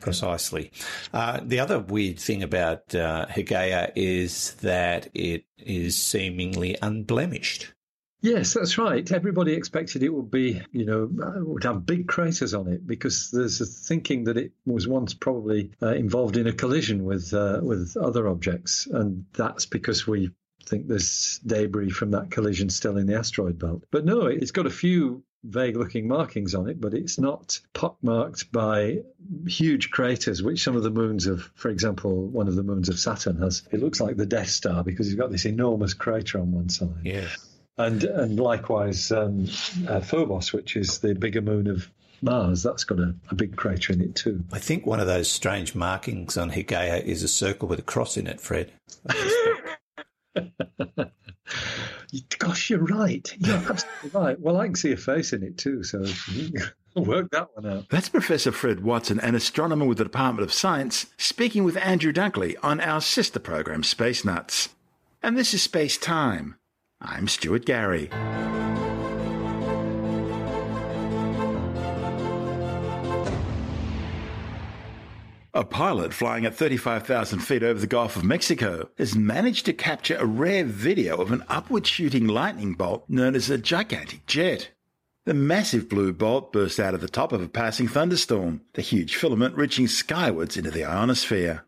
Precisely. 0.02 0.72
Uh, 1.14 1.42
the 1.44 1.60
other 1.60 1.80
weird 1.80 2.20
thing 2.20 2.42
about 2.42 2.96
uh, 2.96 3.28
is 3.96 4.56
that 4.56 5.10
it 5.14 5.46
is 5.60 5.96
seemingly 5.96 6.76
unblemished. 6.82 7.72
Yes, 8.22 8.54
that's 8.54 8.78
right. 8.78 9.12
Everybody 9.12 9.54
expected 9.54 10.04
it 10.04 10.14
would 10.14 10.30
be, 10.30 10.62
you 10.72 10.86
know, 10.86 11.10
would 11.44 11.64
have 11.64 11.86
big 11.88 12.08
craters 12.08 12.54
on 12.54 12.68
it 12.68 12.86
because 12.86 13.32
there's 13.32 13.60
a 13.62 13.66
thinking 13.66 14.26
that 14.26 14.38
it 14.38 14.52
was 14.66 14.88
once 14.88 15.16
probably 15.16 15.72
uh, 15.82 15.94
involved 15.96 16.38
in 16.38 16.46
a 16.46 16.54
collision 16.54 17.04
with 17.04 17.34
uh, 17.34 17.60
with 17.64 17.98
other 17.98 18.28
objects, 18.28 18.86
and 18.86 19.26
that's 19.34 19.66
because 19.66 20.06
we 20.06 20.30
think 20.68 20.88
there's 20.88 21.40
debris 21.46 21.90
from 21.90 22.12
that 22.12 22.30
collision 22.30 22.70
still 22.70 22.98
in 22.98 23.08
the 23.08 23.18
asteroid 23.18 23.58
belt. 23.58 23.84
But 23.90 24.06
no, 24.06 24.28
it's 24.28 24.52
got 24.52 24.68
a 24.68 24.72
few 24.72 25.24
vague 25.44 25.76
looking 25.76 26.08
markings 26.08 26.54
on 26.54 26.70
it, 26.70 26.80
but 26.80 26.94
it's 26.94 27.18
not 27.18 27.60
pockmarked 27.74 28.52
by 28.52 29.00
huge 29.48 29.90
craters, 29.90 30.44
which 30.44 30.64
some 30.64 30.76
of 30.76 30.84
the 30.84 30.92
moons 30.92 31.26
of, 31.26 31.50
for 31.56 31.70
example, 31.70 32.28
one 32.28 32.48
of 32.48 32.56
the 32.56 32.62
moons 32.62 32.90
of 32.90 33.00
Saturn 33.00 33.38
has. 33.38 33.68
It 33.72 33.82
looks 33.82 34.00
like 34.00 34.18
the 34.18 34.28
Death 34.28 34.50
Star 34.50 34.84
because 34.84 35.08
it's 35.08 35.20
got 35.20 35.32
this 35.32 35.46
enormous 35.46 35.96
crater 35.96 36.40
on 36.40 36.52
one 36.52 36.70
side. 36.70 36.90
Yes 37.04 37.51
and 37.78 38.04
and 38.04 38.40
likewise 38.40 39.12
um, 39.12 39.48
uh, 39.88 40.02
Phobos, 40.02 40.54
which 40.54 40.76
is 40.76 41.00
the 41.00 41.16
bigger 41.16 41.42
moon 41.42 41.68
of 41.68 41.90
Mars, 42.22 42.64
that's 42.64 42.84
got 42.84 43.00
a, 43.00 43.16
a, 43.30 43.36
big 43.36 43.56
crater 43.56 43.94
in 43.94 44.02
it 44.02 44.16
too. 44.16 44.44
I 44.52 44.60
think 44.60 44.86
one 44.86 45.00
of 45.00 45.08
those 45.08 45.32
strange 45.32 45.74
markings 45.74 46.38
on 46.38 46.52
Hygieia 46.52 47.04
is 47.04 47.24
a 47.24 47.28
circle 47.28 47.68
with 47.68 47.80
a 47.80 47.84
cross 47.84 48.16
in 48.16 48.28
it, 48.28 48.40
Fred. 48.40 48.72
Gosh, 52.38 52.70
you're 52.70 52.80
right. 52.80 53.34
You're 53.40 53.56
absolutely 53.56 54.10
right. 54.20 54.40
Well, 54.40 54.58
I 54.58 54.66
can 54.66 54.76
see 54.76 54.92
a 54.92 54.98
face 54.98 55.34
in 55.34 55.44
it 55.44 55.58
too, 55.58 55.84
so 55.84 56.06
work 56.96 57.32
that 57.32 57.50
one 57.56 57.66
out. 57.66 57.90
That's 57.90 58.10
Professor 58.10 58.52
Fred 58.52 58.84
Watson, 58.84 59.20
an 59.20 59.36
astronomer 59.36 59.86
with 59.86 59.98
the 59.98 60.04
Department 60.04 60.44
of 60.44 60.54
Science, 60.54 61.08
speaking 61.18 61.64
with 61.64 61.78
Andrew 61.78 62.14
Dunkley 62.14 62.56
on 62.62 62.80
our 62.80 63.02
sister 63.02 63.40
program, 63.40 63.84
Space 63.84 64.24
Nuts. 64.26 64.70
And 65.24 65.38
this 65.38 65.54
is 65.54 65.64
Space 65.64 65.98
Time. 65.98 66.56
I'm 67.02 67.28
Stuart 67.28 67.66
Gary. 67.66 68.10
A 75.54 75.66
pilot 75.66 76.14
flying 76.14 76.46
at 76.46 76.56
35,000 76.56 77.40
feet 77.40 77.64
over 77.64 77.80
the 77.80 77.88
Gulf 77.88 78.16
of 78.16 78.24
Mexico 78.24 78.90
has 78.98 79.16
managed 79.16 79.66
to 79.66 79.74
capture 79.74 80.16
a 80.16 80.26
rare 80.26 80.64
video 80.64 81.18
of 81.18 81.32
an 81.32 81.44
upward 81.50 81.86
shooting 81.86 82.28
lightning 82.28 82.74
bolt 82.74 83.04
known 83.10 83.36
as 83.36 83.50
a 83.50 83.58
gigantic 83.58 84.26
jet. 84.28 84.70
The 85.26 85.34
massive 85.34 85.90
blue 85.90 86.14
bolt 86.14 86.54
burst 86.54 86.80
out 86.80 86.94
of 86.94 87.02
the 87.02 87.10
top 87.10 87.34
of 87.34 87.42
a 87.42 87.48
passing 87.48 87.88
thunderstorm, 87.88 88.62
the 88.74 88.82
huge 88.82 89.16
filament 89.16 89.56
reaching 89.56 89.88
skywards 89.88 90.56
into 90.56 90.72
the 90.72 90.86
ionosphere. 90.86 91.66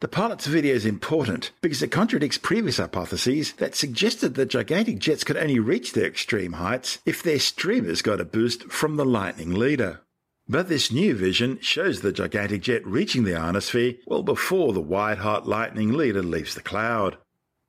The 0.00 0.08
pilot's 0.08 0.46
video 0.46 0.74
is 0.74 0.84
important 0.84 1.52
because 1.62 1.82
it 1.82 1.90
contradicts 1.90 2.36
previous 2.36 2.76
hypotheses 2.76 3.52
that 3.54 3.74
suggested 3.74 4.34
that 4.34 4.50
gigantic 4.50 4.98
jets 4.98 5.24
could 5.24 5.36
only 5.36 5.58
reach 5.58 5.92
their 5.92 6.06
extreme 6.06 6.54
heights 6.54 6.98
if 7.06 7.22
their 7.22 7.38
streamers 7.38 8.02
got 8.02 8.20
a 8.20 8.24
boost 8.24 8.64
from 8.64 8.96
the 8.96 9.04
lightning 9.04 9.54
leader. 9.54 10.00
But 10.46 10.68
this 10.68 10.92
new 10.92 11.14
vision 11.14 11.58
shows 11.60 12.00
the 12.00 12.12
gigantic 12.12 12.62
jet 12.62 12.86
reaching 12.86 13.24
the 13.24 13.36
ionosphere 13.36 13.94
well 14.06 14.22
before 14.22 14.72
the 14.72 14.80
white 14.80 15.18
hot 15.18 15.48
lightning 15.48 15.92
leader 15.92 16.22
leaves 16.22 16.54
the 16.54 16.60
cloud. 16.60 17.16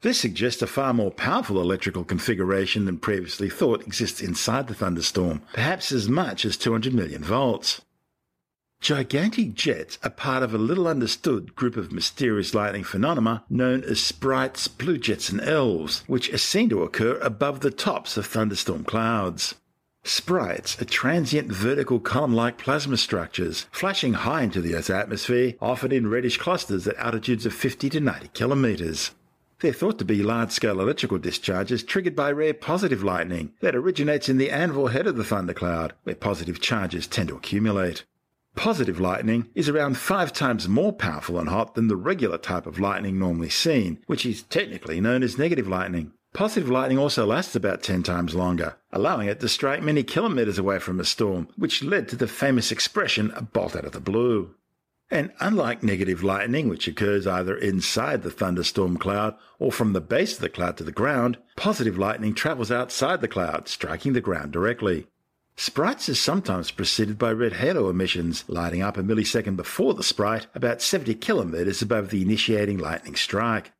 This 0.01 0.19
suggests 0.19 0.61
a 0.61 0.67
far 0.67 0.93
more 0.93 1.11
powerful 1.11 1.61
electrical 1.61 2.03
configuration 2.03 2.85
than 2.85 2.97
previously 2.97 3.49
thought 3.49 3.83
exists 3.83 4.19
inside 4.19 4.67
the 4.67 4.75
thunderstorm, 4.75 5.41
perhaps 5.53 5.91
as 5.91 6.09
much 6.09 6.43
as 6.43 6.57
200 6.57 6.93
million 6.93 7.23
volts. 7.23 7.81
Gigantic 8.81 9.55
jets 9.55 9.97
are 10.03 10.09
part 10.09 10.43
of 10.43 10.53
a 10.53 10.59
little 10.59 10.87
understood 10.87 11.55
group 11.55 11.75
of 11.75 11.91
mysterious 11.91 12.53
lightning 12.53 12.83
phenomena 12.83 13.43
known 13.49 13.83
as 13.83 13.99
sprites, 13.99 14.67
blue 14.67 14.97
jets, 14.97 15.29
and 15.29 15.41
elves, 15.41 16.03
which 16.05 16.31
are 16.31 16.37
seen 16.37 16.69
to 16.69 16.83
occur 16.83 17.17
above 17.19 17.61
the 17.61 17.71
tops 17.71 18.15
of 18.15 18.27
thunderstorm 18.27 18.83
clouds. 18.83 19.55
Sprites 20.03 20.79
are 20.79 20.85
transient 20.85 21.51
vertical 21.51 21.99
column-like 21.99 22.59
plasma 22.59 22.95
structures, 22.95 23.65
flashing 23.71 24.13
high 24.13 24.43
into 24.43 24.61
the 24.61 24.75
Earth's 24.75 24.91
atmosphere, 24.91 25.55
often 25.59 25.91
in 25.91 26.07
reddish 26.07 26.37
clusters 26.37 26.87
at 26.87 26.95
altitudes 26.97 27.47
of 27.47 27.55
50 27.55 27.89
to 27.89 27.99
90 27.99 28.27
kilometres. 28.27 29.11
They're 29.61 29.73
thought 29.73 29.97
to 29.97 30.05
be 30.05 30.21
large-scale 30.21 30.79
electrical 30.79 31.17
discharges 31.17 31.81
triggered 31.81 32.15
by 32.15 32.31
rare 32.31 32.53
positive 32.53 33.03
lightning 33.03 33.53
that 33.61 33.75
originates 33.75 34.29
in 34.29 34.37
the 34.37 34.51
anvil 34.51 34.89
head 34.89 35.07
of 35.07 35.15
the 35.15 35.23
thundercloud, 35.23 35.93
where 36.03 36.13
positive 36.13 36.61
charges 36.61 37.07
tend 37.07 37.29
to 37.29 37.35
accumulate. 37.37 38.03
Positive 38.55 38.99
lightning 38.99 39.49
is 39.53 39.69
around 39.69 39.97
five 39.97 40.31
times 40.31 40.67
more 40.67 40.93
powerful 40.93 41.37
and 41.39 41.49
hot 41.49 41.75
than 41.75 41.87
the 41.87 41.95
regular 41.95 42.37
type 42.37 42.65
of 42.65 42.79
lightning 42.79 43.19
normally 43.19 43.49
seen, 43.49 43.99
which 44.07 44.25
is 44.25 44.43
technically 44.43 44.99
known 45.01 45.23
as 45.23 45.37
negative 45.37 45.67
lightning. 45.67 46.13
Positive 46.33 46.69
lightning 46.69 46.97
also 46.97 47.25
lasts 47.25 47.55
about 47.55 47.83
10 47.83 48.03
times 48.03 48.33
longer, 48.33 48.75
allowing 48.91 49.27
it 49.27 49.39
to 49.39 49.47
strike 49.47 49.83
many 49.83 50.03
kilometers 50.03 50.57
away 50.57 50.79
from 50.79 50.99
a 50.99 51.05
storm, 51.05 51.47
which 51.55 51.83
led 51.83 52.07
to 52.09 52.15
the 52.15 52.27
famous 52.27 52.71
expression 52.71 53.31
a 53.35 53.41
bolt 53.41 53.75
out 53.75 53.85
of 53.85 53.91
the 53.91 53.99
blue. 53.99 54.55
And 55.11 55.31
unlike 55.39 55.83
negative 55.83 56.23
lightning, 56.23 56.67
which 56.67 56.87
occurs 56.87 57.27
either 57.27 57.55
inside 57.55 58.23
the 58.23 58.31
thunderstorm 58.31 58.97
cloud 58.97 59.35
or 59.59 59.71
from 59.71 59.93
the 59.93 60.01
base 60.01 60.33
of 60.33 60.41
the 60.41 60.49
cloud 60.49 60.77
to 60.77 60.83
the 60.83 60.91
ground, 60.91 61.37
positive 61.55 61.97
lightning 61.97 62.33
travels 62.33 62.71
outside 62.71 63.21
the 63.21 63.27
cloud, 63.27 63.67
striking 63.67 64.13
the 64.13 64.21
ground 64.21 64.51
directly. 64.51 65.07
Sprites 65.57 66.09
is 66.09 66.19
sometimes 66.19 66.69
preceded 66.69 67.17
by 67.17 67.31
red 67.31 67.53
halo 67.53 67.89
emissions, 67.89 68.43
lighting 68.49 68.81
up 68.81 68.97
a 68.97 69.03
millisecond 69.03 69.55
before 69.55 69.93
the 69.93 70.03
sprite, 70.03 70.47
about 70.53 70.81
70 70.81 71.15
kilometers 71.15 71.81
above 71.81 72.09
the 72.09 72.21
initiating 72.21 72.77
lightning 72.77 73.15
strike. 73.15 73.71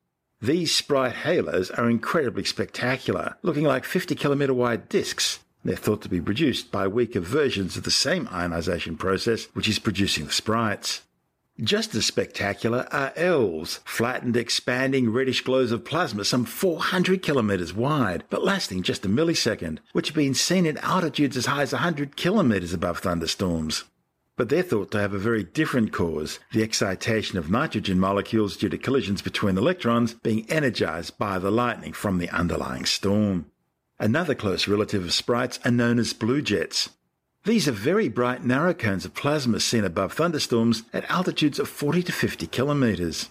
These 0.41 0.73
sprite 0.73 1.15
halos 1.15 1.71
are 1.71 1.89
incredibly 1.89 2.45
spectacular, 2.45 3.35
looking 3.41 3.65
like 3.65 3.83
50 3.83 4.15
kilometer 4.15 4.53
wide 4.53 4.87
disks. 4.87 5.39
They're 5.65 5.75
thought 5.75 6.01
to 6.03 6.09
be 6.09 6.21
produced 6.21 6.71
by 6.71 6.87
weaker 6.87 7.19
versions 7.19 7.75
of 7.75 7.83
the 7.83 7.91
same 7.91 8.29
ionization 8.31 8.95
process 8.95 9.45
which 9.53 9.67
is 9.67 9.79
producing 9.79 10.27
the 10.27 10.31
sprites. 10.31 11.01
Just 11.63 11.95
as 11.95 12.05
spectacular 12.05 12.85
are 12.91 13.13
elves, 13.15 13.79
flattened, 13.85 14.35
expanding 14.35 15.09
reddish 15.09 15.39
glows 15.39 15.71
of 15.71 15.85
plasma 15.85 16.25
some 16.25 16.43
400 16.43 17.23
kilometres 17.23 17.73
wide, 17.73 18.25
but 18.29 18.43
lasting 18.43 18.83
just 18.83 19.05
a 19.05 19.07
millisecond, 19.07 19.77
which 19.93 20.09
have 20.09 20.15
been 20.15 20.33
seen 20.33 20.65
at 20.65 20.75
altitudes 20.83 21.37
as 21.37 21.45
high 21.45 21.61
as 21.61 21.71
100 21.71 22.17
kilometres 22.17 22.73
above 22.73 22.99
thunderstorms. 22.99 23.85
But 24.35 24.49
they're 24.49 24.63
thought 24.63 24.91
to 24.91 24.99
have 24.99 25.13
a 25.13 25.17
very 25.17 25.45
different 25.45 25.93
cause 25.93 26.39
the 26.51 26.61
excitation 26.61 27.37
of 27.37 27.49
nitrogen 27.49 28.01
molecules 28.01 28.57
due 28.57 28.67
to 28.67 28.77
collisions 28.77 29.21
between 29.21 29.57
electrons 29.57 30.13
being 30.13 30.45
energized 30.51 31.17
by 31.17 31.39
the 31.39 31.51
lightning 31.51 31.93
from 31.93 32.17
the 32.17 32.29
underlying 32.31 32.83
storm. 32.83 33.45
Another 33.97 34.35
close 34.35 34.67
relative 34.67 35.05
of 35.05 35.13
sprites 35.13 35.61
are 35.63 35.71
known 35.71 35.99
as 35.99 36.11
blue 36.11 36.41
jets. 36.41 36.89
These 37.45 37.67
are 37.67 37.73
very 37.73 38.09
bright 38.09 38.43
narrow 38.43 38.73
cones 38.73 39.05
of 39.05 39.13
plasma 39.13 39.59
seen 39.59 39.83
above 39.83 40.13
thunderstorms 40.13 40.81
at 40.91 41.07
altitudes 41.11 41.59
of 41.59 41.69
40 41.69 42.01
to 42.01 42.11
50 42.11 42.47
kilometres. 42.47 43.29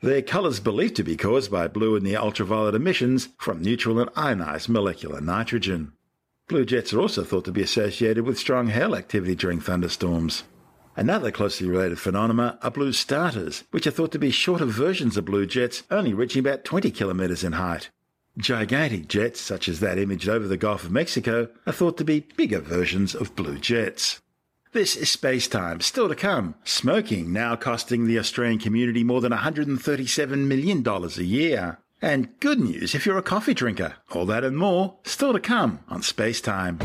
Their 0.00 0.22
colours 0.22 0.60
believed 0.60 0.94
to 0.96 1.02
be 1.02 1.16
caused 1.16 1.50
by 1.50 1.66
blue 1.66 1.96
in 1.96 2.04
the 2.04 2.16
ultraviolet 2.16 2.76
emissions 2.76 3.30
from 3.38 3.60
neutral 3.60 3.98
and 3.98 4.08
ionised 4.10 4.68
molecular 4.68 5.20
nitrogen. 5.20 5.90
Blue 6.46 6.64
jets 6.64 6.92
are 6.92 7.00
also 7.00 7.24
thought 7.24 7.44
to 7.46 7.50
be 7.50 7.60
associated 7.60 8.24
with 8.24 8.38
strong 8.38 8.68
hail 8.68 8.94
activity 8.94 9.34
during 9.34 9.60
thunderstorms. 9.60 10.44
Another 10.94 11.32
closely 11.32 11.66
related 11.66 11.98
phenomenon 11.98 12.58
are 12.62 12.70
blue 12.70 12.92
starters, 12.92 13.64
which 13.72 13.88
are 13.88 13.90
thought 13.90 14.12
to 14.12 14.18
be 14.20 14.30
shorter 14.30 14.64
versions 14.64 15.16
of 15.16 15.24
blue 15.24 15.44
jets, 15.44 15.82
only 15.90 16.14
reaching 16.14 16.38
about 16.38 16.64
20 16.64 16.92
kilometres 16.92 17.42
in 17.42 17.54
height. 17.54 17.90
Gigantic 18.38 19.08
jets, 19.08 19.40
such 19.40 19.66
as 19.66 19.80
that 19.80 19.98
imaged 19.98 20.28
over 20.28 20.46
the 20.46 20.58
Gulf 20.58 20.84
of 20.84 20.90
Mexico, 20.90 21.48
are 21.66 21.72
thought 21.72 21.96
to 21.96 22.04
be 22.04 22.26
bigger 22.36 22.60
versions 22.60 23.14
of 23.14 23.34
blue 23.34 23.58
jets. 23.58 24.20
This 24.72 24.94
is 24.94 25.08
space 25.08 25.48
time, 25.48 25.80
still 25.80 26.06
to 26.06 26.14
come. 26.14 26.54
Smoking 26.64 27.32
now 27.32 27.56
costing 27.56 28.06
the 28.06 28.18
Australian 28.18 28.58
community 28.58 29.02
more 29.02 29.22
than 29.22 29.32
$137 29.32 30.46
million 30.46 30.86
a 30.86 31.22
year. 31.22 31.78
And 32.02 32.38
good 32.40 32.60
news 32.60 32.94
if 32.94 33.06
you're 33.06 33.16
a 33.16 33.22
coffee 33.22 33.54
drinker. 33.54 33.94
All 34.12 34.26
that 34.26 34.44
and 34.44 34.58
more, 34.58 34.98
still 35.04 35.32
to 35.32 35.40
come 35.40 35.80
on 35.88 36.02
Space 36.02 36.42
Time. 36.42 36.78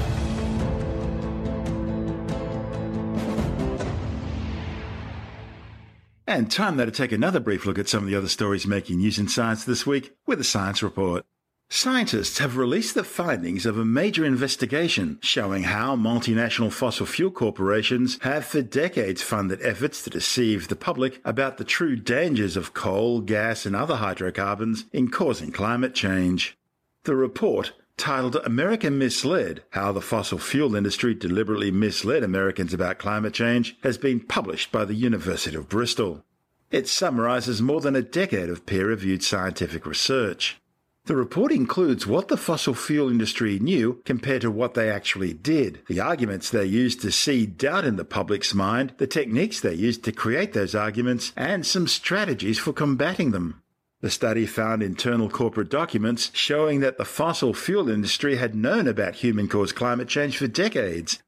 And 6.26 6.50
time 6.50 6.78
now 6.78 6.86
to 6.86 6.92
take 6.92 7.12
another 7.12 7.42
brief 7.42 7.66
look 7.66 7.78
at 7.78 7.90
some 7.90 8.04
of 8.04 8.10
the 8.10 8.16
other 8.16 8.30
stories 8.30 8.66
making 8.66 9.00
news 9.00 9.20
in 9.20 9.28
science 9.28 9.66
this 9.66 9.86
week 9.86 10.16
with 10.26 10.40
a 10.40 10.46
science 10.46 10.82
report. 10.82 11.26
Scientists 11.74 12.40
have 12.40 12.58
released 12.58 12.96
the 12.96 13.04
findings 13.04 13.66
of 13.66 13.78
a 13.78 13.86
major 13.86 14.26
investigation 14.26 15.18
showing 15.22 15.64
how 15.64 15.96
multinational 15.96 16.70
fossil 16.70 17.06
fuel 17.06 17.32
corporations 17.32 18.20
have 18.24 18.44
for 18.44 18.62
decades 18.62 19.22
funded 19.22 19.58
efforts 19.62 20.04
to 20.04 20.10
deceive 20.10 20.68
the 20.68 20.76
public 20.76 21.22
about 21.24 21.56
the 21.56 21.64
true 21.64 21.96
dangers 21.96 22.58
of 22.58 22.74
coal, 22.74 23.22
gas, 23.22 23.66
and 23.66 23.74
other 23.74 23.96
hydrocarbons 23.96 24.84
in 24.92 25.10
causing 25.10 25.50
climate 25.50 25.96
change. 25.96 26.58
The 27.06 27.16
report, 27.16 27.72
titled 27.96 28.36
America 28.36 28.92
Misled 28.92 29.64
How 29.70 29.94
the 29.94 30.02
Fossil 30.02 30.40
Fuel 30.40 30.76
Industry 30.76 31.14
Deliberately 31.14 31.72
Misled 31.72 32.22
Americans 32.22 32.74
About 32.74 33.00
Climate 33.00 33.34
Change, 33.34 33.78
has 33.82 33.98
been 33.98 34.20
published 34.20 34.74
by 34.74 34.84
the 34.84 34.94
University 34.94 35.56
of 35.56 35.70
Bristol. 35.70 36.26
It 36.70 36.90
summarizes 36.90 37.62
more 37.62 37.80
than 37.80 37.96
a 37.96 38.02
decade 38.02 38.50
of 38.50 38.66
peer 38.66 38.88
reviewed 38.88 39.24
scientific 39.24 39.86
research. 39.86 40.61
The 41.06 41.16
report 41.16 41.52
includes 41.52 42.06
what 42.06 42.28
the 42.28 42.38
fossil 42.38 42.76
fuel 42.76 43.10
industry 43.10 43.58
knew 43.58 44.02
compared 44.06 44.44
to 44.44 44.52
what 44.52 44.76
they 44.76 44.90
actually 44.90 45.34
did, 45.34 45.82
the 45.88 46.00
arguments 46.00 46.50
they 46.50 46.66
used 46.66 47.02
to 47.02 47.12
seed 47.12 47.58
doubt 47.58 47.86
in 47.86 47.96
the 47.96 48.06
public's 48.06 48.54
mind, 48.54 48.94
the 48.98 49.08
techniques 49.08 49.60
they 49.60 49.74
used 49.74 50.04
to 50.04 50.12
create 50.12 50.54
those 50.54 50.76
arguments, 50.76 51.34
and 51.36 51.66
some 51.66 51.88
strategies 51.88 52.60
for 52.60 52.72
combating 52.72 53.32
them. 53.32 53.64
The 54.02 54.12
study 54.12 54.46
found 54.46 54.84
internal 54.84 55.30
corporate 55.30 55.70
documents 55.70 56.30
showing 56.34 56.82
that 56.82 57.00
the 57.00 57.06
fossil 57.06 57.56
fuel 57.56 57.90
industry 57.90 58.36
had 58.36 58.54
known 58.54 58.88
about 58.88 59.16
human 59.16 59.48
caused 59.48 59.76
climate 59.76 60.08
change 60.08 60.38
for 60.38 60.48
decades 60.48 61.22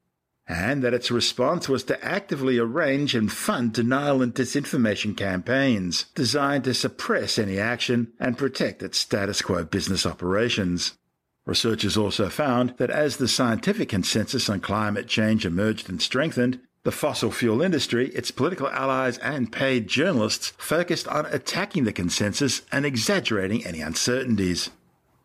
and 0.46 0.82
that 0.82 0.94
its 0.94 1.10
response 1.10 1.68
was 1.68 1.84
to 1.84 2.04
actively 2.04 2.58
arrange 2.58 3.14
and 3.14 3.32
fund 3.32 3.72
denial 3.72 4.20
and 4.20 4.34
disinformation 4.34 5.16
campaigns 5.16 6.06
designed 6.14 6.64
to 6.64 6.74
suppress 6.74 7.38
any 7.38 7.58
action 7.58 8.12
and 8.20 8.36
protect 8.36 8.82
its 8.82 8.98
status 8.98 9.40
quo 9.40 9.64
business 9.64 10.04
operations. 10.04 10.98
Researchers 11.46 11.96
also 11.96 12.28
found 12.28 12.74
that 12.78 12.90
as 12.90 13.16
the 13.16 13.28
scientific 13.28 13.88
consensus 13.88 14.48
on 14.48 14.60
climate 14.60 15.08
change 15.08 15.44
emerged 15.44 15.88
and 15.88 16.00
strengthened, 16.00 16.60
the 16.84 16.92
fossil 16.92 17.30
fuel 17.30 17.62
industry, 17.62 18.08
its 18.10 18.30
political 18.30 18.68
allies, 18.68 19.16
and 19.18 19.50
paid 19.50 19.88
journalists 19.88 20.52
focused 20.58 21.08
on 21.08 21.26
attacking 21.26 21.84
the 21.84 21.92
consensus 21.92 22.62
and 22.70 22.84
exaggerating 22.84 23.64
any 23.64 23.80
uncertainties. 23.80 24.70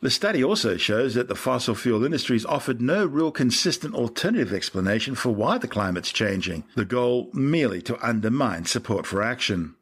The 0.02 0.10
study 0.10 0.42
also 0.42 0.78
shows 0.78 1.14
that 1.16 1.28
the 1.28 1.36
fossil 1.36 1.76
fuel 1.76 2.06
industries 2.06 2.46
offered 2.46 2.82
no 2.82 3.06
real 3.06 3.32
consistent 3.32 3.94
alternative 3.94 4.54
explanation 4.54 5.14
for 5.14 5.36
why 5.36 5.58
the 5.58 5.68
climate's 5.68 6.14
changing, 6.14 6.64
the 6.76 6.86
goal 6.86 7.30
merely 7.34 7.82
to 7.82 8.08
undermine 8.08 8.64
support 8.64 9.06
for 9.06 9.22
action. 9.22 9.76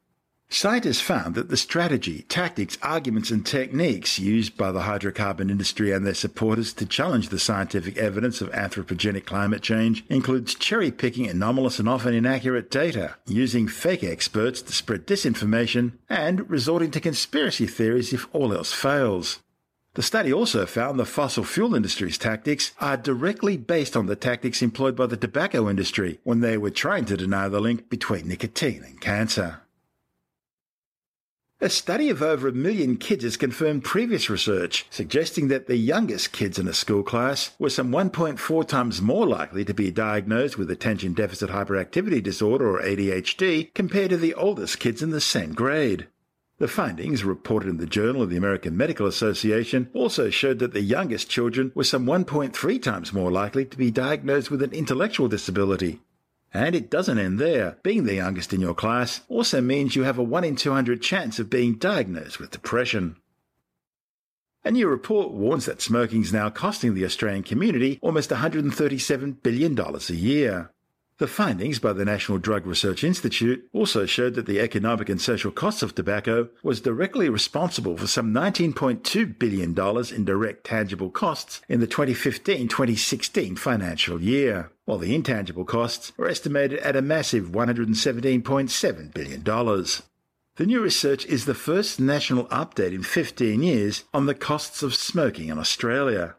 Scientists 0.50 1.02
found 1.02 1.36
that 1.36 1.50
the 1.50 1.58
strategy, 1.58 2.26
tactics, 2.30 2.78
arguments, 2.82 3.32
and 3.32 3.46
techniques 3.46 4.18
used 4.18 4.58
by 4.58 4.72
the 4.72 4.80
hydrocarbon 4.80 5.52
industry 5.52 5.92
and 5.92 6.06
their 6.06 6.14
supporters 6.14 6.72
to 6.74 6.86
challenge 6.86 7.28
the 7.28 7.38
scientific 7.38 7.98
evidence 7.98 8.40
of 8.40 8.50
anthropogenic 8.52 9.26
climate 9.26 9.62
change 9.62 10.06
includes 10.08 10.56
cherry 10.56 10.90
picking 10.90 11.28
anomalous 11.28 11.80
and 11.80 11.90
often 11.90 12.14
inaccurate 12.14 12.72
data, 12.72 13.16
using 13.28 13.68
fake 13.68 14.06
experts 14.06 14.62
to 14.62 14.72
spread 14.72 15.06
disinformation, 15.06 15.92
and 16.10 16.50
resorting 16.50 16.92
to 16.92 17.02
conspiracy 17.02 17.68
theories 17.68 18.14
if 18.14 18.26
all 18.34 18.54
else 18.54 18.72
fails. 18.72 19.40
The 19.98 20.04
study 20.04 20.32
also 20.32 20.68
found 20.68 21.00
the 21.00 21.06
fossil 21.06 21.44
fuel 21.44 21.74
industry's 21.74 22.20
tactics 22.20 22.72
are 22.80 22.98
directly 22.98 23.58
based 23.58 23.98
on 23.98 24.06
the 24.06 24.16
tactics 24.16 24.62
employed 24.62 24.96
by 24.96 25.08
the 25.08 25.18
tobacco 25.18 25.68
industry 25.68 26.20
when 26.24 26.42
they 26.42 26.56
were 26.56 26.70
trying 26.70 27.06
to 27.06 27.18
deny 27.18 27.48
the 27.50 27.60
link 27.60 27.90
between 27.90 28.28
nicotine 28.28 28.84
and 28.84 29.02
cancer. 29.02 29.62
A 31.60 31.68
study 31.68 32.12
of 32.12 32.22
over 32.22 32.48
a 32.48 32.52
million 32.52 32.98
kids 32.98 33.24
has 33.24 33.38
confirmed 33.38 33.86
previous 33.86 34.30
research 34.30 34.86
suggesting 34.92 35.48
that 35.48 35.66
the 35.66 35.78
youngest 35.78 36.32
kids 36.32 36.60
in 36.60 36.68
a 36.68 36.74
school 36.74 37.02
class 37.02 37.56
were 37.58 37.72
some 37.72 37.90
1.4 37.90 38.68
times 38.68 39.02
more 39.02 39.26
likely 39.26 39.66
to 39.66 39.74
be 39.74 39.90
diagnosed 39.90 40.60
with 40.60 40.70
attention 40.70 41.14
deficit 41.14 41.50
hyperactivity 41.50 42.22
disorder 42.22 42.70
or 42.70 42.84
ADHD 42.84 43.74
compared 43.74 44.12
to 44.12 44.18
the 44.18 44.36
oldest 44.36 44.80
kids 44.80 45.02
in 45.02 45.10
the 45.10 45.20
same 45.20 45.56
grade. 45.56 46.06
The 46.60 46.68
findings, 46.68 47.24
reported 47.24 47.70
in 47.70 47.78
the 47.78 47.86
Journal 47.86 48.24
of 48.24 48.32
the 48.32 48.38
American 48.38 48.76
Medical 48.76 49.06
Association, 49.06 49.92
also 49.94 50.32
showed 50.32 50.58
that 50.58 50.74
the 50.74 50.82
youngest 50.82 51.30
children 51.30 51.72
were 51.76 51.84
some 51.84 52.08
1.3 52.08 52.82
times 52.82 53.14
more 53.14 53.32
likely 53.32 53.64
to 53.66 53.78
be 53.78 53.92
diagnosed 53.92 54.50
with 54.50 54.64
an 54.64 54.72
intellectual 54.72 55.28
disability. 55.28 56.00
And 56.52 56.74
it 56.74 56.90
doesn't 56.90 57.20
end 57.20 57.38
there. 57.40 57.78
Being 57.84 58.06
the 58.06 58.16
youngest 58.16 58.54
in 58.54 58.62
your 58.62 58.74
class 58.74 59.22
also 59.28 59.62
means 59.62 59.96
you 59.96 60.04
have 60.04 60.18
a 60.18 60.24
1 60.24 60.44
in 60.44 60.56
200 60.56 61.00
chance 61.00 61.38
of 61.38 61.52
being 61.52 61.76
diagnosed 61.76 62.40
with 62.40 62.50
depression. 62.50 63.18
A 64.64 64.72
new 64.72 64.88
report 64.88 65.32
warns 65.32 65.66
that 65.66 65.82
smoking 65.82 66.24
is 66.24 66.34
now 66.34 66.50
costing 66.50 66.96
the 66.96 67.06
Australian 67.06 67.44
community 67.44 68.00
almost 68.02 68.32
$137 68.32 69.44
billion 69.44 69.80
a 69.80 70.14
year. 70.14 70.72
The 71.20 71.26
findings 71.28 71.80
by 71.80 71.94
the 71.94 72.06
National 72.06 72.38
Drug 72.38 72.68
Research 72.68 73.04
Institute 73.04 73.68
also 73.74 74.06
showed 74.06 74.36
that 74.36 74.46
the 74.46 74.60
economic 74.60 75.10
and 75.10 75.20
social 75.20 75.50
costs 75.50 75.82
of 75.82 75.96
tobacco 75.96 76.50
was 76.62 76.80
directly 76.80 77.28
responsible 77.28 77.98
for 77.98 78.06
some 78.06 78.32
$19.2 78.32 79.40
billion 79.40 79.76
in 80.16 80.26
direct 80.26 80.64
tangible 80.64 81.10
costs 81.10 81.62
in 81.68 81.80
the 81.80 81.88
2015-2016 81.88 83.58
financial 83.58 84.22
year, 84.22 84.70
while 84.86 85.00
the 85.00 85.16
intangible 85.16 85.66
costs 85.66 86.12
were 86.18 86.30
estimated 86.30 86.78
at 86.82 86.96
a 86.96 87.02
massive 87.02 87.46
$117.7 87.46 89.14
billion. 89.16 89.44
The 89.44 90.66
new 90.68 90.82
research 90.82 91.26
is 91.26 91.46
the 91.46 91.56
first 91.56 92.00
national 92.00 92.46
update 92.50 92.94
in 92.94 93.02
15 93.02 93.64
years 93.64 94.04
on 94.14 94.28
the 94.28 94.36
costs 94.36 94.84
of 94.84 94.94
smoking 94.94 95.48
in 95.48 95.58
Australia. 95.58 96.36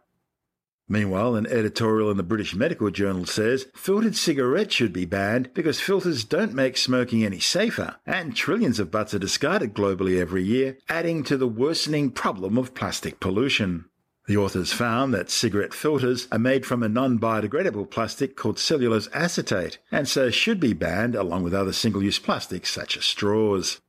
Meanwhile, 0.90 1.34
an 1.34 1.46
editorial 1.46 2.10
in 2.10 2.16
the 2.16 2.22
British 2.22 2.54
Medical 2.54 2.90
Journal 2.90 3.26
says 3.26 3.66
filtered 3.74 4.16
cigarettes 4.16 4.74
should 4.74 4.92
be 4.92 5.04
banned 5.04 5.52
because 5.52 5.80
filters 5.80 6.24
don't 6.24 6.54
make 6.54 6.78
smoking 6.78 7.24
any 7.24 7.40
safer, 7.40 7.96
and 8.06 8.34
trillions 8.34 8.80
of 8.80 8.90
butts 8.90 9.12
are 9.12 9.18
discarded 9.18 9.74
globally 9.74 10.18
every 10.18 10.42
year, 10.42 10.78
adding 10.88 11.22
to 11.24 11.36
the 11.36 11.46
worsening 11.46 12.10
problem 12.10 12.56
of 12.56 12.74
plastic 12.74 13.20
pollution. 13.20 13.84
The 14.28 14.36
authors 14.36 14.72
found 14.72 15.12
that 15.14 15.30
cigarette 15.30 15.72
filters 15.72 16.28
are 16.32 16.38
made 16.38 16.64
from 16.64 16.82
a 16.82 16.88
non 16.88 17.18
biodegradable 17.18 17.90
plastic 17.90 18.36
called 18.36 18.58
cellulose 18.58 19.08
acetate, 19.12 19.78
and 19.90 20.08
so 20.08 20.30
should 20.30 20.60
be 20.60 20.72
banned 20.72 21.14
along 21.14 21.44
with 21.44 21.54
other 21.54 21.72
single 21.72 22.02
use 22.02 22.18
plastics 22.18 22.70
such 22.70 22.96
as 22.96 23.04
straws. 23.04 23.80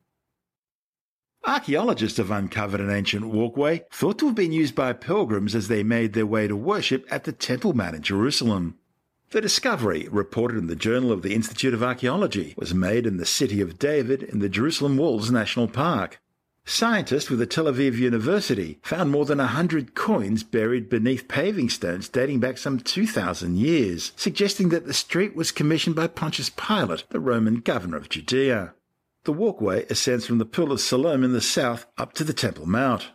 Archaeologists 1.45 2.17
have 2.17 2.31
uncovered 2.31 2.81
an 2.81 2.89
ancient 2.89 3.25
walkway 3.25 3.83
thought 3.91 4.19
to 4.19 4.27
have 4.27 4.35
been 4.35 4.51
used 4.51 4.75
by 4.75 4.91
pilgrims 4.93 5.55
as 5.55 5.67
they 5.67 5.83
made 5.83 6.13
their 6.13 6.25
way 6.25 6.47
to 6.47 6.55
worship 6.55 7.07
at 7.09 7.23
the 7.23 7.31
Temple 7.31 7.73
Mount 7.73 7.95
in 7.95 8.01
Jerusalem. 8.01 8.77
The 9.31 9.41
discovery, 9.41 10.07
reported 10.11 10.57
in 10.57 10.67
the 10.67 10.75
Journal 10.75 11.11
of 11.11 11.21
the 11.21 11.35
Institute 11.35 11.73
of 11.73 11.83
Archaeology, 11.83 12.55
was 12.57 12.73
made 12.73 13.05
in 13.05 13.17
the 13.17 13.25
city 13.25 13.61
of 13.61 13.79
David 13.79 14.23
in 14.23 14.39
the 14.39 14.49
Jerusalem 14.49 14.97
Walls 14.97 15.29
National 15.31 15.67
Park. 15.67 16.19
Scientists 16.65 17.29
with 17.29 17.39
the 17.39 17.45
Tel 17.45 17.65
Aviv 17.65 17.95
University 17.95 18.79
found 18.83 19.09
more 19.09 19.25
than 19.25 19.39
a 19.39 19.47
hundred 19.47 19.95
coins 19.95 20.43
buried 20.43 20.89
beneath 20.89 21.27
paving 21.27 21.69
stones 21.69 22.09
dating 22.09 22.39
back 22.39 22.57
some 22.57 22.79
2,000 22.79 23.57
years, 23.57 24.11
suggesting 24.15 24.69
that 24.69 24.85
the 24.85 24.93
street 24.93 25.35
was 25.35 25.51
commissioned 25.51 25.95
by 25.95 26.07
Pontius 26.07 26.49
Pilate, 26.49 27.05
the 27.09 27.19
Roman 27.19 27.61
governor 27.61 27.97
of 27.97 28.09
Judea. 28.09 28.73
The 29.29 29.33
walkway 29.33 29.85
ascends 29.91 30.25
from 30.25 30.39
the 30.39 30.43
Pool 30.43 30.71
of 30.71 30.81
Siloam 30.81 31.23
in 31.23 31.33
the 31.33 31.39
south 31.39 31.85
up 31.99 32.13
to 32.13 32.23
the 32.23 32.33
Temple 32.33 32.65
Mount. 32.65 33.11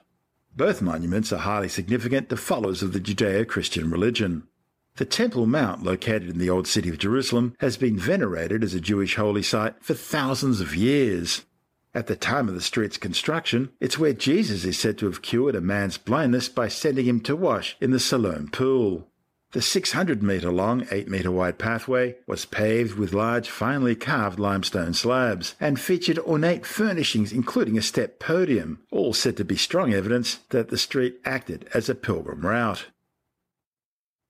Both 0.54 0.80
monuments 0.80 1.32
are 1.32 1.38
highly 1.38 1.68
significant 1.68 2.28
to 2.28 2.36
followers 2.36 2.84
of 2.84 2.92
the 2.92 3.00
Judeo 3.00 3.44
Christian 3.48 3.90
religion. 3.90 4.46
The 4.94 5.06
Temple 5.06 5.46
Mount, 5.46 5.82
located 5.82 6.30
in 6.30 6.38
the 6.38 6.48
Old 6.48 6.68
City 6.68 6.88
of 6.88 6.98
Jerusalem, 6.98 7.56
has 7.58 7.76
been 7.76 7.98
venerated 7.98 8.62
as 8.62 8.74
a 8.74 8.80
Jewish 8.80 9.16
holy 9.16 9.42
site 9.42 9.74
for 9.82 9.94
thousands 9.94 10.60
of 10.60 10.76
years. 10.76 11.46
At 11.92 12.06
the 12.06 12.14
time 12.14 12.48
of 12.48 12.54
the 12.54 12.60
street's 12.60 12.96
construction, 12.96 13.72
it's 13.80 13.98
where 13.98 14.12
Jesus 14.12 14.64
is 14.64 14.78
said 14.78 14.96
to 14.98 15.06
have 15.06 15.20
cured 15.20 15.56
a 15.56 15.60
man's 15.60 15.98
blindness 15.98 16.48
by 16.48 16.68
sending 16.68 17.06
him 17.06 17.18
to 17.22 17.34
wash 17.34 17.76
in 17.80 17.90
the 17.90 17.98
Siloam 17.98 18.50
pool. 18.52 19.08
The 19.54 19.62
600 19.62 20.20
metre 20.20 20.50
long, 20.50 20.84
8 20.90 21.06
metre 21.06 21.30
wide 21.30 21.58
pathway 21.58 22.16
was 22.26 22.44
paved 22.44 22.98
with 22.98 23.12
large, 23.12 23.48
finely 23.48 23.94
carved 23.94 24.40
limestone 24.40 24.94
slabs 24.94 25.54
and 25.60 25.78
featured 25.78 26.18
ornate 26.18 26.66
furnishings, 26.66 27.32
including 27.32 27.78
a 27.78 27.82
step 27.82 28.18
podium, 28.18 28.80
all 28.90 29.14
said 29.14 29.36
to 29.36 29.44
be 29.44 29.54
strong 29.54 29.94
evidence 29.94 30.40
that 30.48 30.70
the 30.70 30.76
street 30.76 31.20
acted 31.24 31.68
as 31.72 31.88
a 31.88 31.94
pilgrim 31.94 32.44
route. 32.44 32.86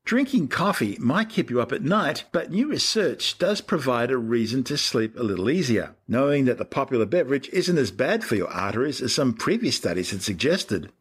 Drinking 0.05 0.49
coffee 0.49 0.99
might 1.01 1.31
keep 1.31 1.49
you 1.49 1.59
up 1.59 1.73
at 1.73 1.81
night, 1.81 2.25
but 2.31 2.51
new 2.51 2.69
research 2.69 3.39
does 3.39 3.63
provide 3.63 4.11
a 4.11 4.19
reason 4.19 4.63
to 4.65 4.77
sleep 4.77 5.19
a 5.19 5.23
little 5.23 5.49
easier, 5.49 5.95
knowing 6.07 6.45
that 6.45 6.59
the 6.59 6.67
popular 6.67 7.07
beverage 7.07 7.49
isn't 7.49 7.79
as 7.79 7.91
bad 7.91 8.25
for 8.25 8.35
your 8.35 8.51
arteries 8.51 9.01
as 9.01 9.15
some 9.15 9.33
previous 9.33 9.77
studies 9.77 10.11
had 10.11 10.21
suggested. 10.21 10.93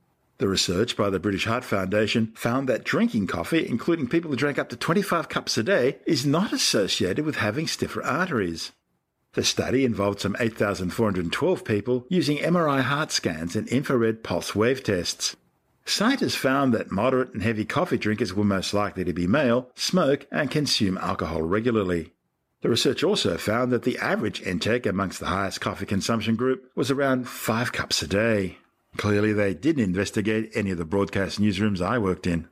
The 0.43 0.49
research 0.49 0.97
by 0.97 1.09
the 1.09 1.21
British 1.21 1.45
Heart 1.45 1.63
Foundation 1.63 2.33
found 2.35 2.67
that 2.67 2.83
drinking 2.83 3.27
coffee, 3.27 3.65
including 3.65 4.09
people 4.09 4.29
who 4.29 4.35
drank 4.35 4.59
up 4.59 4.67
to 4.67 4.75
25 4.75 5.29
cups 5.29 5.57
a 5.57 5.63
day, 5.63 5.99
is 6.05 6.25
not 6.25 6.51
associated 6.51 7.23
with 7.23 7.37
having 7.37 7.65
stiffer 7.65 8.03
arteries. 8.03 8.73
The 9.35 9.45
study 9.45 9.85
involved 9.85 10.19
some 10.19 10.35
8,412 10.37 11.63
people 11.63 12.05
using 12.09 12.39
MRI 12.39 12.81
heart 12.81 13.13
scans 13.13 13.55
and 13.55 13.69
infrared 13.69 14.21
pulse 14.21 14.53
wave 14.53 14.83
tests. 14.83 15.37
Scientists 15.85 16.35
found 16.35 16.73
that 16.73 16.91
moderate 16.91 17.33
and 17.33 17.41
heavy 17.41 17.63
coffee 17.63 17.97
drinkers 17.97 18.33
were 18.33 18.43
most 18.43 18.73
likely 18.73 19.05
to 19.05 19.13
be 19.13 19.25
male, 19.25 19.69
smoke, 19.75 20.27
and 20.29 20.51
consume 20.51 20.97
alcohol 20.97 21.41
regularly. 21.41 22.11
The 22.63 22.69
research 22.69 23.01
also 23.01 23.37
found 23.37 23.71
that 23.71 23.83
the 23.83 23.97
average 23.97 24.41
intake 24.41 24.85
amongst 24.85 25.21
the 25.21 25.27
highest 25.27 25.61
coffee 25.61 25.85
consumption 25.85 26.35
group 26.35 26.69
was 26.75 26.91
around 26.91 27.29
five 27.29 27.71
cups 27.71 28.01
a 28.01 28.07
day. 28.07 28.57
Clearly, 28.97 29.33
they 29.33 29.53
didn't 29.53 29.83
investigate 29.83 30.51
any 30.53 30.71
of 30.71 30.77
the 30.77 30.85
broadcast 30.85 31.41
newsrooms 31.41 31.81
I 31.81 31.97
worked 31.97 32.27
in. 32.27 32.47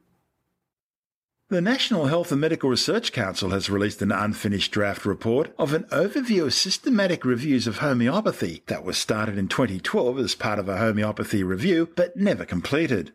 The 1.49 1.59
National 1.59 2.05
Health 2.05 2.31
and 2.31 2.39
Medical 2.39 2.69
Research 2.69 3.11
Council 3.11 3.49
has 3.49 3.69
released 3.69 4.01
an 4.01 4.13
unfinished 4.13 4.71
draft 4.71 5.05
report 5.05 5.53
of 5.59 5.73
an 5.73 5.83
overview 5.91 6.45
of 6.45 6.53
systematic 6.53 7.25
reviews 7.25 7.67
of 7.67 7.79
homeopathy 7.79 8.63
that 8.67 8.85
was 8.85 8.97
started 8.97 9.37
in 9.37 9.49
2012 9.49 10.17
as 10.17 10.33
part 10.33 10.59
of 10.59 10.69
a 10.69 10.77
homeopathy 10.77 11.43
review 11.43 11.89
but 11.93 12.15
never 12.15 12.45
completed. 12.45 13.11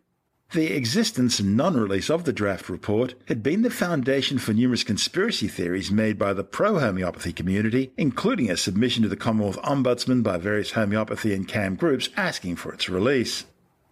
The 0.53 0.73
existence 0.73 1.41
and 1.41 1.57
non 1.57 1.75
release 1.75 2.09
of 2.09 2.25
the 2.25 2.33
draft 2.33 2.69
report 2.69 3.15
had 3.27 3.43
been 3.43 3.63
the 3.63 3.71
foundation 3.71 4.39
for 4.39 4.53
numerous 4.53 4.85
conspiracy 4.85 5.49
theories 5.49 5.91
made 5.91 6.19
by 6.19 6.33
the 6.33 6.45
pro 6.45 6.79
homeopathy 6.79 7.33
community, 7.33 7.93
including 7.97 8.49
a 8.49 8.57
submission 8.57 9.03
to 9.03 9.09
the 9.09 9.17
Commonwealth 9.17 9.61
Ombudsman 9.63 10.23
by 10.23 10.39
various 10.39 10.73
homeopathy 10.73 11.35
and 11.35 11.49
CAM 11.49 11.75
groups 11.75 12.11
asking 12.17 12.57
for 12.57 12.73
its 12.73 12.89
release. 12.89 13.45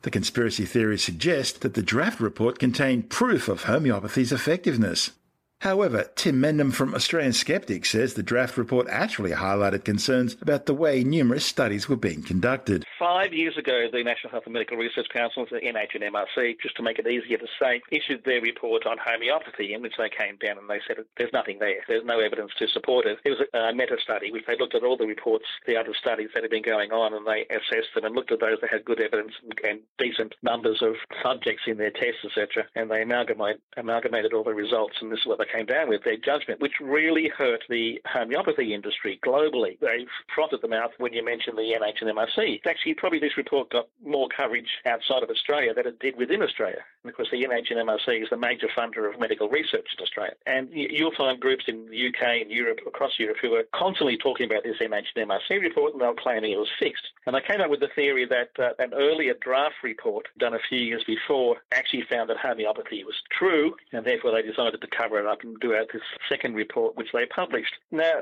The 0.02 0.10
conspiracy 0.10 0.64
theories 0.64 1.02
suggest 1.02 1.62
that 1.62 1.74
the 1.74 1.82
draft 1.82 2.20
report 2.20 2.60
contained 2.60 3.10
proof 3.10 3.48
of 3.48 3.64
homeopathy's 3.64 4.32
effectiveness. 4.32 5.10
However, 5.64 6.10
Tim 6.14 6.42
Mendham 6.42 6.74
from 6.74 6.94
Australian 6.94 7.32
Skeptics 7.32 7.88
says 7.88 8.12
the 8.12 8.22
draft 8.22 8.58
report 8.58 8.86
actually 8.90 9.30
highlighted 9.30 9.82
concerns 9.82 10.36
about 10.42 10.66
the 10.66 10.74
way 10.74 11.02
numerous 11.02 11.46
studies 11.46 11.88
were 11.88 11.96
being 11.96 12.22
conducted. 12.22 12.84
Five 12.98 13.32
years 13.32 13.56
ago, 13.56 13.88
the 13.90 14.04
National 14.04 14.30
Health 14.30 14.42
and 14.44 14.52
Medical 14.52 14.76
Research 14.76 15.08
Council, 15.08 15.46
the 15.50 15.60
NH 15.60 15.94
and 15.94 16.04
MRC, 16.04 16.60
just 16.60 16.76
to 16.76 16.82
make 16.82 16.98
it 16.98 17.06
easier 17.06 17.38
to 17.38 17.46
say, 17.58 17.80
issued 17.90 18.24
their 18.26 18.42
report 18.42 18.84
on 18.84 18.98
homeopathy, 19.02 19.72
in 19.72 19.80
which 19.80 19.94
they 19.96 20.10
came 20.10 20.36
down 20.36 20.58
and 20.58 20.68
they 20.68 20.80
said 20.86 20.98
there's 21.16 21.32
nothing 21.32 21.60
there. 21.60 21.80
There's 21.88 22.04
no 22.04 22.20
evidence 22.20 22.52
to 22.58 22.68
support 22.68 23.06
it. 23.06 23.16
It 23.24 23.30
was 23.30 23.40
a 23.54 23.72
meta 23.72 23.96
study, 24.02 24.32
which 24.32 24.44
they 24.46 24.58
looked 24.58 24.74
at 24.74 24.84
all 24.84 24.98
the 24.98 25.06
reports, 25.06 25.46
the 25.66 25.78
other 25.78 25.94
studies 25.98 26.28
that 26.34 26.44
had 26.44 26.50
been 26.50 26.62
going 26.62 26.92
on, 26.92 27.14
and 27.14 27.26
they 27.26 27.46
assessed 27.48 27.94
them 27.94 28.04
and 28.04 28.14
looked 28.14 28.32
at 28.32 28.40
those 28.40 28.58
that 28.60 28.68
had 28.68 28.84
good 28.84 29.00
evidence 29.00 29.32
and 29.40 29.80
decent 29.96 30.34
numbers 30.42 30.82
of 30.82 30.96
subjects 31.22 31.62
in 31.66 31.78
their 31.78 31.90
tests, 31.90 32.20
etc. 32.22 32.68
And 32.76 32.90
they 32.90 33.00
amalgamate, 33.00 33.60
amalgamated 33.78 34.34
all 34.34 34.44
the 34.44 34.52
results, 34.52 34.96
and 35.00 35.10
this 35.10 35.20
is 35.20 35.26
what 35.26 35.38
they 35.38 35.53
came 35.54 35.66
down 35.66 35.88
with 35.88 36.02
their 36.04 36.16
judgment, 36.16 36.60
which 36.60 36.72
really 36.80 37.28
hurt 37.36 37.62
the 37.68 38.00
homeopathy 38.06 38.74
industry 38.74 39.20
globally. 39.24 39.78
They 39.80 40.06
frothed 40.34 40.60
the 40.60 40.68
mouth 40.68 40.90
when 40.98 41.12
you 41.12 41.24
mentioned 41.24 41.56
the 41.56 41.74
NH 41.80 42.02
and 42.02 42.16
MRC. 42.16 42.60
Actually, 42.66 42.94
probably 42.94 43.18
this 43.18 43.36
report 43.36 43.70
got 43.70 43.88
more 44.04 44.28
coverage 44.34 44.68
outside 44.86 45.22
of 45.22 45.30
Australia 45.30 45.72
than 45.74 45.86
it 45.86 45.98
did 46.00 46.16
within 46.16 46.42
Australia, 46.42 46.84
because 47.04 47.28
the 47.30 47.42
NH 47.42 47.70
and 47.70 47.88
MRC 47.88 48.22
is 48.22 48.30
the 48.30 48.36
major 48.36 48.68
funder 48.76 49.12
of 49.12 49.20
medical 49.20 49.48
research 49.48 49.86
in 49.96 50.02
Australia. 50.02 50.34
And 50.46 50.68
you'll 50.72 51.14
find 51.16 51.40
groups 51.40 51.64
in 51.68 51.88
the 51.90 52.08
UK 52.08 52.42
and 52.42 52.50
Europe, 52.50 52.80
across 52.86 53.12
Europe, 53.18 53.38
who 53.40 53.54
are 53.54 53.64
constantly 53.74 54.16
talking 54.16 54.46
about 54.46 54.64
this 54.64 54.76
NH 54.80 55.04
and 55.16 55.30
MRC 55.30 55.60
report, 55.60 55.92
and 55.92 56.00
they're 56.00 56.14
claiming 56.14 56.52
it 56.52 56.58
was 56.58 56.68
fixed. 56.78 57.04
And 57.26 57.34
they 57.34 57.40
came 57.40 57.60
up 57.60 57.70
with 57.70 57.80
the 57.80 57.88
theory 57.94 58.26
that 58.26 58.50
uh, 58.58 58.70
an 58.78 58.92
earlier 58.94 59.34
draft 59.40 59.76
report 59.82 60.26
done 60.38 60.54
a 60.54 60.58
few 60.68 60.78
years 60.78 61.04
before 61.06 61.56
actually 61.72 62.04
found 62.10 62.30
that 62.30 62.38
homeopathy 62.38 63.04
was 63.04 63.14
true, 63.30 63.74
and 63.92 64.04
therefore 64.04 64.32
they 64.32 64.42
decided 64.42 64.80
to 64.80 64.86
cover 64.86 65.18
it 65.18 65.26
up 65.26 65.42
and 65.42 65.58
do 65.60 65.74
out 65.74 65.88
this 65.92 66.02
second 66.28 66.54
report, 66.54 66.96
which 66.96 67.12
they 67.12 67.26
published. 67.26 67.74
Now, 67.90 68.12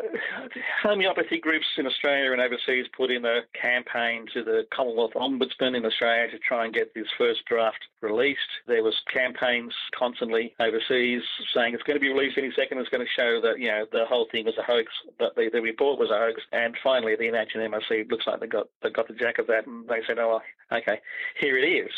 homeopathy 0.83 1.39
groups 1.39 1.67
in 1.77 1.87
Australia 1.87 2.33
and 2.33 2.41
overseas 2.41 2.87
put 2.97 3.11
in 3.11 3.25
a 3.25 3.41
campaign 3.61 4.27
to 4.35 4.43
the 4.43 4.67
Commonwealth 4.75 5.13
Ombudsman 5.15 5.77
in 5.77 5.85
Australia 5.85 6.31
to 6.31 6.39
try 6.39 6.65
and 6.65 6.75
get 6.75 6.95
this 6.95 7.07
first 7.19 7.45
draft 7.47 7.79
released. 8.01 8.41
There 8.73 8.83
was 8.83 8.97
campaigns 9.13 9.75
constantly 9.99 10.55
overseas 10.59 11.23
saying 11.55 11.75
it's 11.75 11.83
going 11.83 11.97
to 11.97 12.01
be 12.01 12.09
released 12.09 12.39
any 12.39 12.51
second. 12.57 12.79
It's 12.79 12.89
going 12.89 13.05
to 13.05 13.21
show 13.21 13.39
that 13.43 13.59
you 13.59 13.69
know 13.69 13.85
the 13.93 14.07
whole 14.09 14.27
thing 14.33 14.47
was 14.47 14.57
a 14.57 14.63
hoax, 14.63 14.91
that 15.21 15.35
the, 15.37 15.51
the 15.53 15.61
report 15.61 15.99
was 15.99 16.11
a 16.11 16.17
hoax. 16.17 16.41
And 16.53 16.75
finally, 16.83 17.15
the 17.15 17.29
and 17.29 17.37
MRC 17.37 18.11
looks 18.11 18.27
like 18.27 18.41
they 18.41 18.47
got 18.47 18.69
they 18.83 18.89
got 18.89 19.09
the 19.09 19.15
jack 19.15 19.39
of 19.39 19.47
that, 19.49 19.67
and 19.67 19.87
they 19.89 20.01
said, 20.07 20.19
"Oh, 20.19 20.41
okay, 20.73 21.01
here 21.39 21.59
it 21.59 21.69
is." 21.69 21.93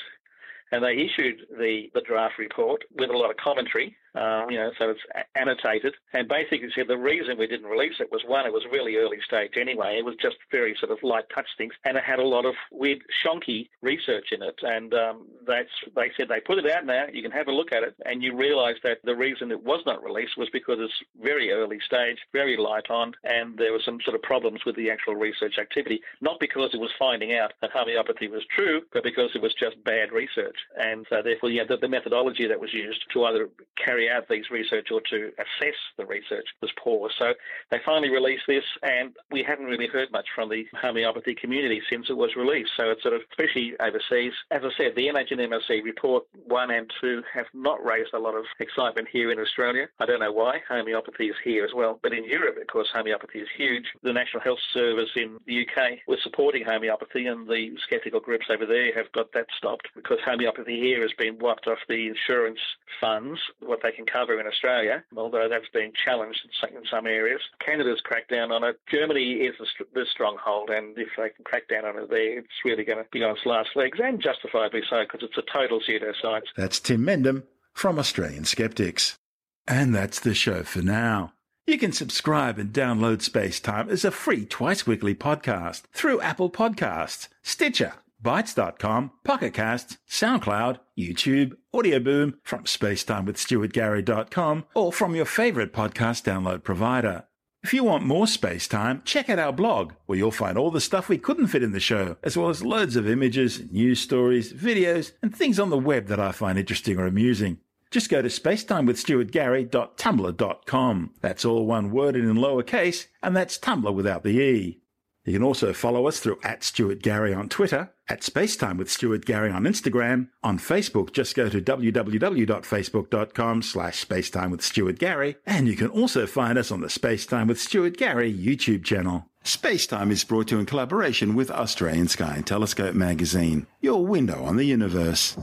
and 0.72 0.82
they 0.82 0.96
issued 0.96 1.46
the, 1.56 1.90
the 1.94 2.00
draft 2.00 2.36
report 2.36 2.82
with 2.96 3.10
a 3.10 3.16
lot 3.16 3.30
of 3.30 3.36
commentary, 3.36 3.96
uh, 4.14 4.46
you 4.48 4.56
know, 4.56 4.70
so 4.78 4.90
it's 4.90 5.00
annotated, 5.34 5.94
and 6.12 6.28
basically 6.28 6.68
said 6.74 6.86
the 6.88 6.96
reason 6.96 7.36
we 7.38 7.46
didn't 7.46 7.66
release 7.66 7.94
it 7.98 8.12
was 8.12 8.22
one, 8.26 8.46
it 8.46 8.52
was 8.52 8.62
really 8.70 8.96
early 8.96 9.18
stage 9.26 9.52
anyway. 9.60 9.96
It 9.98 10.04
was 10.04 10.14
just 10.22 10.36
very 10.50 10.76
sort 10.78 10.92
of 10.92 11.02
light 11.02 11.24
touch 11.34 11.48
things, 11.58 11.74
and 11.84 11.96
it 11.96 12.04
had 12.04 12.20
a 12.20 12.26
lot 12.26 12.44
of 12.44 12.54
weird 12.70 13.02
shonky 13.24 13.68
research 13.82 14.28
in 14.30 14.42
it. 14.42 14.58
And 14.62 14.94
um, 14.94 15.26
that's 15.46 15.68
they 15.96 16.12
said 16.16 16.28
they 16.28 16.40
put 16.40 16.58
it 16.58 16.70
out 16.70 16.86
now. 16.86 17.06
You 17.12 17.22
can 17.22 17.32
have 17.32 17.48
a 17.48 17.52
look 17.52 17.72
at 17.72 17.82
it, 17.82 17.96
and 18.06 18.22
you 18.22 18.36
realise 18.36 18.76
that 18.84 18.98
the 19.02 19.16
reason 19.16 19.50
it 19.50 19.64
was 19.64 19.82
not 19.84 20.04
released 20.04 20.38
was 20.38 20.48
because 20.52 20.78
it's 20.80 20.92
very 21.20 21.50
early 21.50 21.78
stage, 21.84 22.18
very 22.32 22.56
light 22.56 22.90
on, 22.90 23.14
and 23.24 23.58
there 23.58 23.72
were 23.72 23.82
some 23.84 23.98
sort 24.04 24.14
of 24.14 24.22
problems 24.22 24.60
with 24.64 24.76
the 24.76 24.90
actual 24.90 25.16
research 25.16 25.58
activity. 25.58 26.00
Not 26.20 26.38
because 26.38 26.70
it 26.72 26.80
was 26.80 26.90
finding 26.98 27.34
out 27.34 27.52
that 27.60 27.70
homeopathy 27.72 28.28
was 28.28 28.44
true, 28.54 28.82
but 28.92 29.02
because 29.02 29.30
it 29.34 29.42
was 29.42 29.54
just 29.54 29.82
bad 29.82 30.12
research, 30.12 30.56
and 30.78 31.04
so 31.10 31.20
therefore, 31.22 31.50
yeah, 31.50 31.64
the, 31.68 31.76
the 31.76 31.88
methodology 31.88 32.46
that 32.46 32.60
was 32.60 32.72
used 32.72 33.00
to 33.12 33.24
either 33.24 33.48
carry 33.76 34.03
out 34.10 34.28
these 34.28 34.50
research 34.50 34.88
or 34.90 35.00
to 35.10 35.32
assess 35.38 35.76
the 35.96 36.06
research 36.06 36.46
was 36.60 36.70
poor. 36.82 37.10
So 37.18 37.34
they 37.70 37.78
finally 37.84 38.10
released 38.10 38.44
this, 38.46 38.64
and 38.82 39.14
we 39.30 39.42
hadn't 39.42 39.66
really 39.66 39.86
heard 39.86 40.10
much 40.12 40.26
from 40.34 40.48
the 40.48 40.66
homeopathy 40.80 41.34
community 41.34 41.82
since 41.90 42.06
it 42.10 42.16
was 42.16 42.36
released. 42.36 42.70
So 42.76 42.90
it's 42.90 43.02
sort 43.02 43.14
of, 43.14 43.22
especially 43.30 43.74
overseas, 43.80 44.32
as 44.50 44.62
I 44.64 44.70
said, 44.76 44.94
the 44.96 45.08
NH 45.08 45.32
and 45.32 45.40
MRC 45.40 45.82
report 45.82 46.24
one 46.46 46.70
and 46.70 46.90
two 47.00 47.22
have 47.32 47.46
not 47.54 47.84
raised 47.84 48.14
a 48.14 48.18
lot 48.18 48.34
of 48.34 48.44
excitement 48.60 49.08
here 49.10 49.30
in 49.30 49.38
Australia. 49.38 49.88
I 49.98 50.06
don't 50.06 50.20
know 50.20 50.32
why. 50.32 50.60
Homeopathy 50.68 51.26
is 51.26 51.36
here 51.42 51.64
as 51.64 51.72
well, 51.74 51.98
but 52.02 52.12
in 52.12 52.24
Europe, 52.24 52.56
of 52.60 52.66
course, 52.66 52.88
homeopathy 52.92 53.40
is 53.40 53.48
huge. 53.56 53.84
The 54.02 54.12
National 54.12 54.42
Health 54.42 54.58
Service 54.72 55.10
in 55.16 55.38
the 55.46 55.66
UK 55.66 55.98
was 56.06 56.18
supporting 56.22 56.64
homeopathy, 56.64 57.26
and 57.26 57.46
the 57.48 57.72
skeptical 57.86 58.20
groups 58.20 58.46
over 58.50 58.66
there 58.66 58.94
have 58.94 59.10
got 59.12 59.32
that 59.32 59.46
stopped 59.56 59.88
because 59.94 60.18
homeopathy 60.24 60.78
here 60.78 61.02
has 61.02 61.12
been 61.18 61.38
wiped 61.38 61.66
off 61.66 61.78
the 61.88 62.08
insurance 62.08 62.60
funds, 63.00 63.40
what 63.60 63.80
they 63.82 63.92
can 63.94 64.06
cover 64.06 64.38
in 64.38 64.46
Australia, 64.46 65.02
although 65.16 65.48
that's 65.48 65.68
been 65.72 65.92
challenged 66.04 66.40
in 66.44 66.82
some 66.90 67.06
areas. 67.06 67.40
Canada's 67.64 68.00
cracked 68.02 68.30
down 68.30 68.52
on 68.52 68.64
it. 68.64 68.78
Germany 68.90 69.34
is 69.34 69.54
the 69.94 70.04
stronghold, 70.12 70.70
and 70.70 70.98
if 70.98 71.08
they 71.16 71.30
can 71.30 71.44
crack 71.44 71.68
down 71.68 71.84
on 71.84 71.98
it 71.98 72.10
there, 72.10 72.38
it's 72.38 72.48
really 72.64 72.84
going 72.84 72.98
to 72.98 73.06
be 73.10 73.22
on 73.22 73.36
its 73.36 73.46
last 73.46 73.70
legs, 73.74 73.98
and 74.02 74.20
justifiably 74.20 74.82
so, 74.90 75.04
because 75.04 75.26
it's 75.26 75.38
a 75.38 75.52
total 75.52 75.80
pseudoscience. 75.80 76.46
That's 76.56 76.80
Tim 76.80 77.04
Mendham 77.04 77.44
from 77.72 77.98
Australian 77.98 78.44
Skeptics. 78.44 79.18
And 79.66 79.94
that's 79.94 80.20
the 80.20 80.34
show 80.34 80.62
for 80.62 80.82
now. 80.82 81.32
You 81.66 81.78
can 81.78 81.92
subscribe 81.92 82.58
and 82.58 82.74
download 82.74 83.22
Space 83.22 83.58
Time 83.58 83.88
as 83.88 84.04
a 84.04 84.10
free 84.10 84.44
twice 84.44 84.86
weekly 84.86 85.14
podcast 85.14 85.84
through 85.94 86.20
Apple 86.20 86.50
Podcasts, 86.50 87.28
Stitcher, 87.42 87.94
Bitesz.com, 88.24 89.12
Pocket 89.22 89.54
Casts, 89.54 89.98
SoundCloud, 90.08 90.78
YouTube, 90.98 91.52
Audio 91.72 92.00
Boom, 92.00 92.38
from 92.42 92.64
spacetimewithstuartgary.com, 92.64 94.64
or 94.74 94.92
from 94.92 95.14
your 95.14 95.26
favorite 95.26 95.72
podcast 95.72 96.24
download 96.24 96.64
provider. 96.64 97.26
If 97.62 97.72
you 97.72 97.84
want 97.84 98.04
more 98.04 98.26
space 98.26 98.68
time, 98.68 99.00
check 99.04 99.30
out 99.30 99.38
our 99.38 99.52
blog, 99.52 99.92
where 100.06 100.18
you'll 100.18 100.30
find 100.30 100.56
all 100.58 100.70
the 100.70 100.80
stuff 100.80 101.08
we 101.08 101.16
couldn't 101.18 101.46
fit 101.48 101.62
in 101.62 101.72
the 101.72 101.80
show, 101.80 102.16
as 102.22 102.36
well 102.36 102.50
as 102.50 102.62
loads 102.64 102.96
of 102.96 103.08
images, 103.08 103.70
news 103.70 104.00
stories, 104.00 104.52
videos, 104.52 105.12
and 105.22 105.34
things 105.34 105.58
on 105.58 105.70
the 105.70 105.78
web 105.78 106.06
that 106.08 106.20
I 106.20 106.32
find 106.32 106.58
interesting 106.58 106.98
or 106.98 107.06
amusing. 107.06 107.58
Just 107.90 108.10
go 108.10 108.20
to 108.20 108.28
spacetimewithstuartgary.tumblr.com. 108.28 111.10
That's 111.20 111.44
all 111.44 111.66
one 111.66 111.90
word 111.90 112.16
and 112.16 112.28
in 112.28 112.36
lowercase, 112.36 113.06
and 113.22 113.36
that's 113.36 113.58
Tumblr 113.58 113.94
without 113.94 114.24
the 114.24 114.38
E. 114.40 114.80
You 115.24 115.32
can 115.32 115.42
also 115.42 115.72
follow 115.72 116.06
us 116.06 116.20
through 116.20 116.38
at 116.42 116.62
Stuart 116.62 117.02
Gary 117.02 117.32
on 117.32 117.48
Twitter, 117.48 117.92
at 118.08 118.20
Spacetime 118.20 118.76
with 118.76 118.90
Stuart 118.90 119.24
Gary 119.24 119.50
on 119.50 119.64
Instagram. 119.64 120.28
On 120.42 120.58
Facebook, 120.58 121.12
just 121.12 121.34
go 121.34 121.48
to 121.48 121.62
www.facebook.com 121.62 123.62
slash 123.62 124.04
Spacetime 124.04 124.50
with 124.50 124.62
Stuart 124.62 124.98
Gary. 124.98 125.36
And 125.46 125.66
you 125.66 125.76
can 125.76 125.88
also 125.88 126.26
find 126.26 126.58
us 126.58 126.70
on 126.70 126.82
the 126.82 126.88
Spacetime 126.88 127.48
with 127.48 127.58
Stuart 127.58 127.96
Gary 127.96 128.30
YouTube 128.32 128.84
channel. 128.84 129.30
Spacetime 129.44 130.10
is 130.10 130.24
brought 130.24 130.48
to 130.48 130.56
you 130.56 130.60
in 130.60 130.66
collaboration 130.66 131.34
with 131.34 131.50
Australian 131.50 132.08
Sky 132.08 132.34
and 132.36 132.46
Telescope 132.46 132.94
magazine, 132.94 133.66
your 133.80 134.06
window 134.06 134.44
on 134.44 134.56
the 134.56 134.64
universe. 134.64 135.36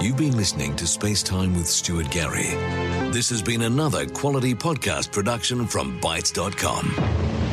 You've 0.00 0.16
been 0.16 0.36
listening 0.36 0.76
to 0.76 0.84
Spacetime 0.84 1.56
with 1.56 1.66
Stuart 1.66 2.10
Gary. 2.10 2.54
This 3.12 3.30
has 3.30 3.42
been 3.42 3.62
another 3.62 4.06
quality 4.06 4.54
podcast 4.54 5.12
production 5.12 5.66
from 5.66 6.00
Bitesz.com. 6.00 7.47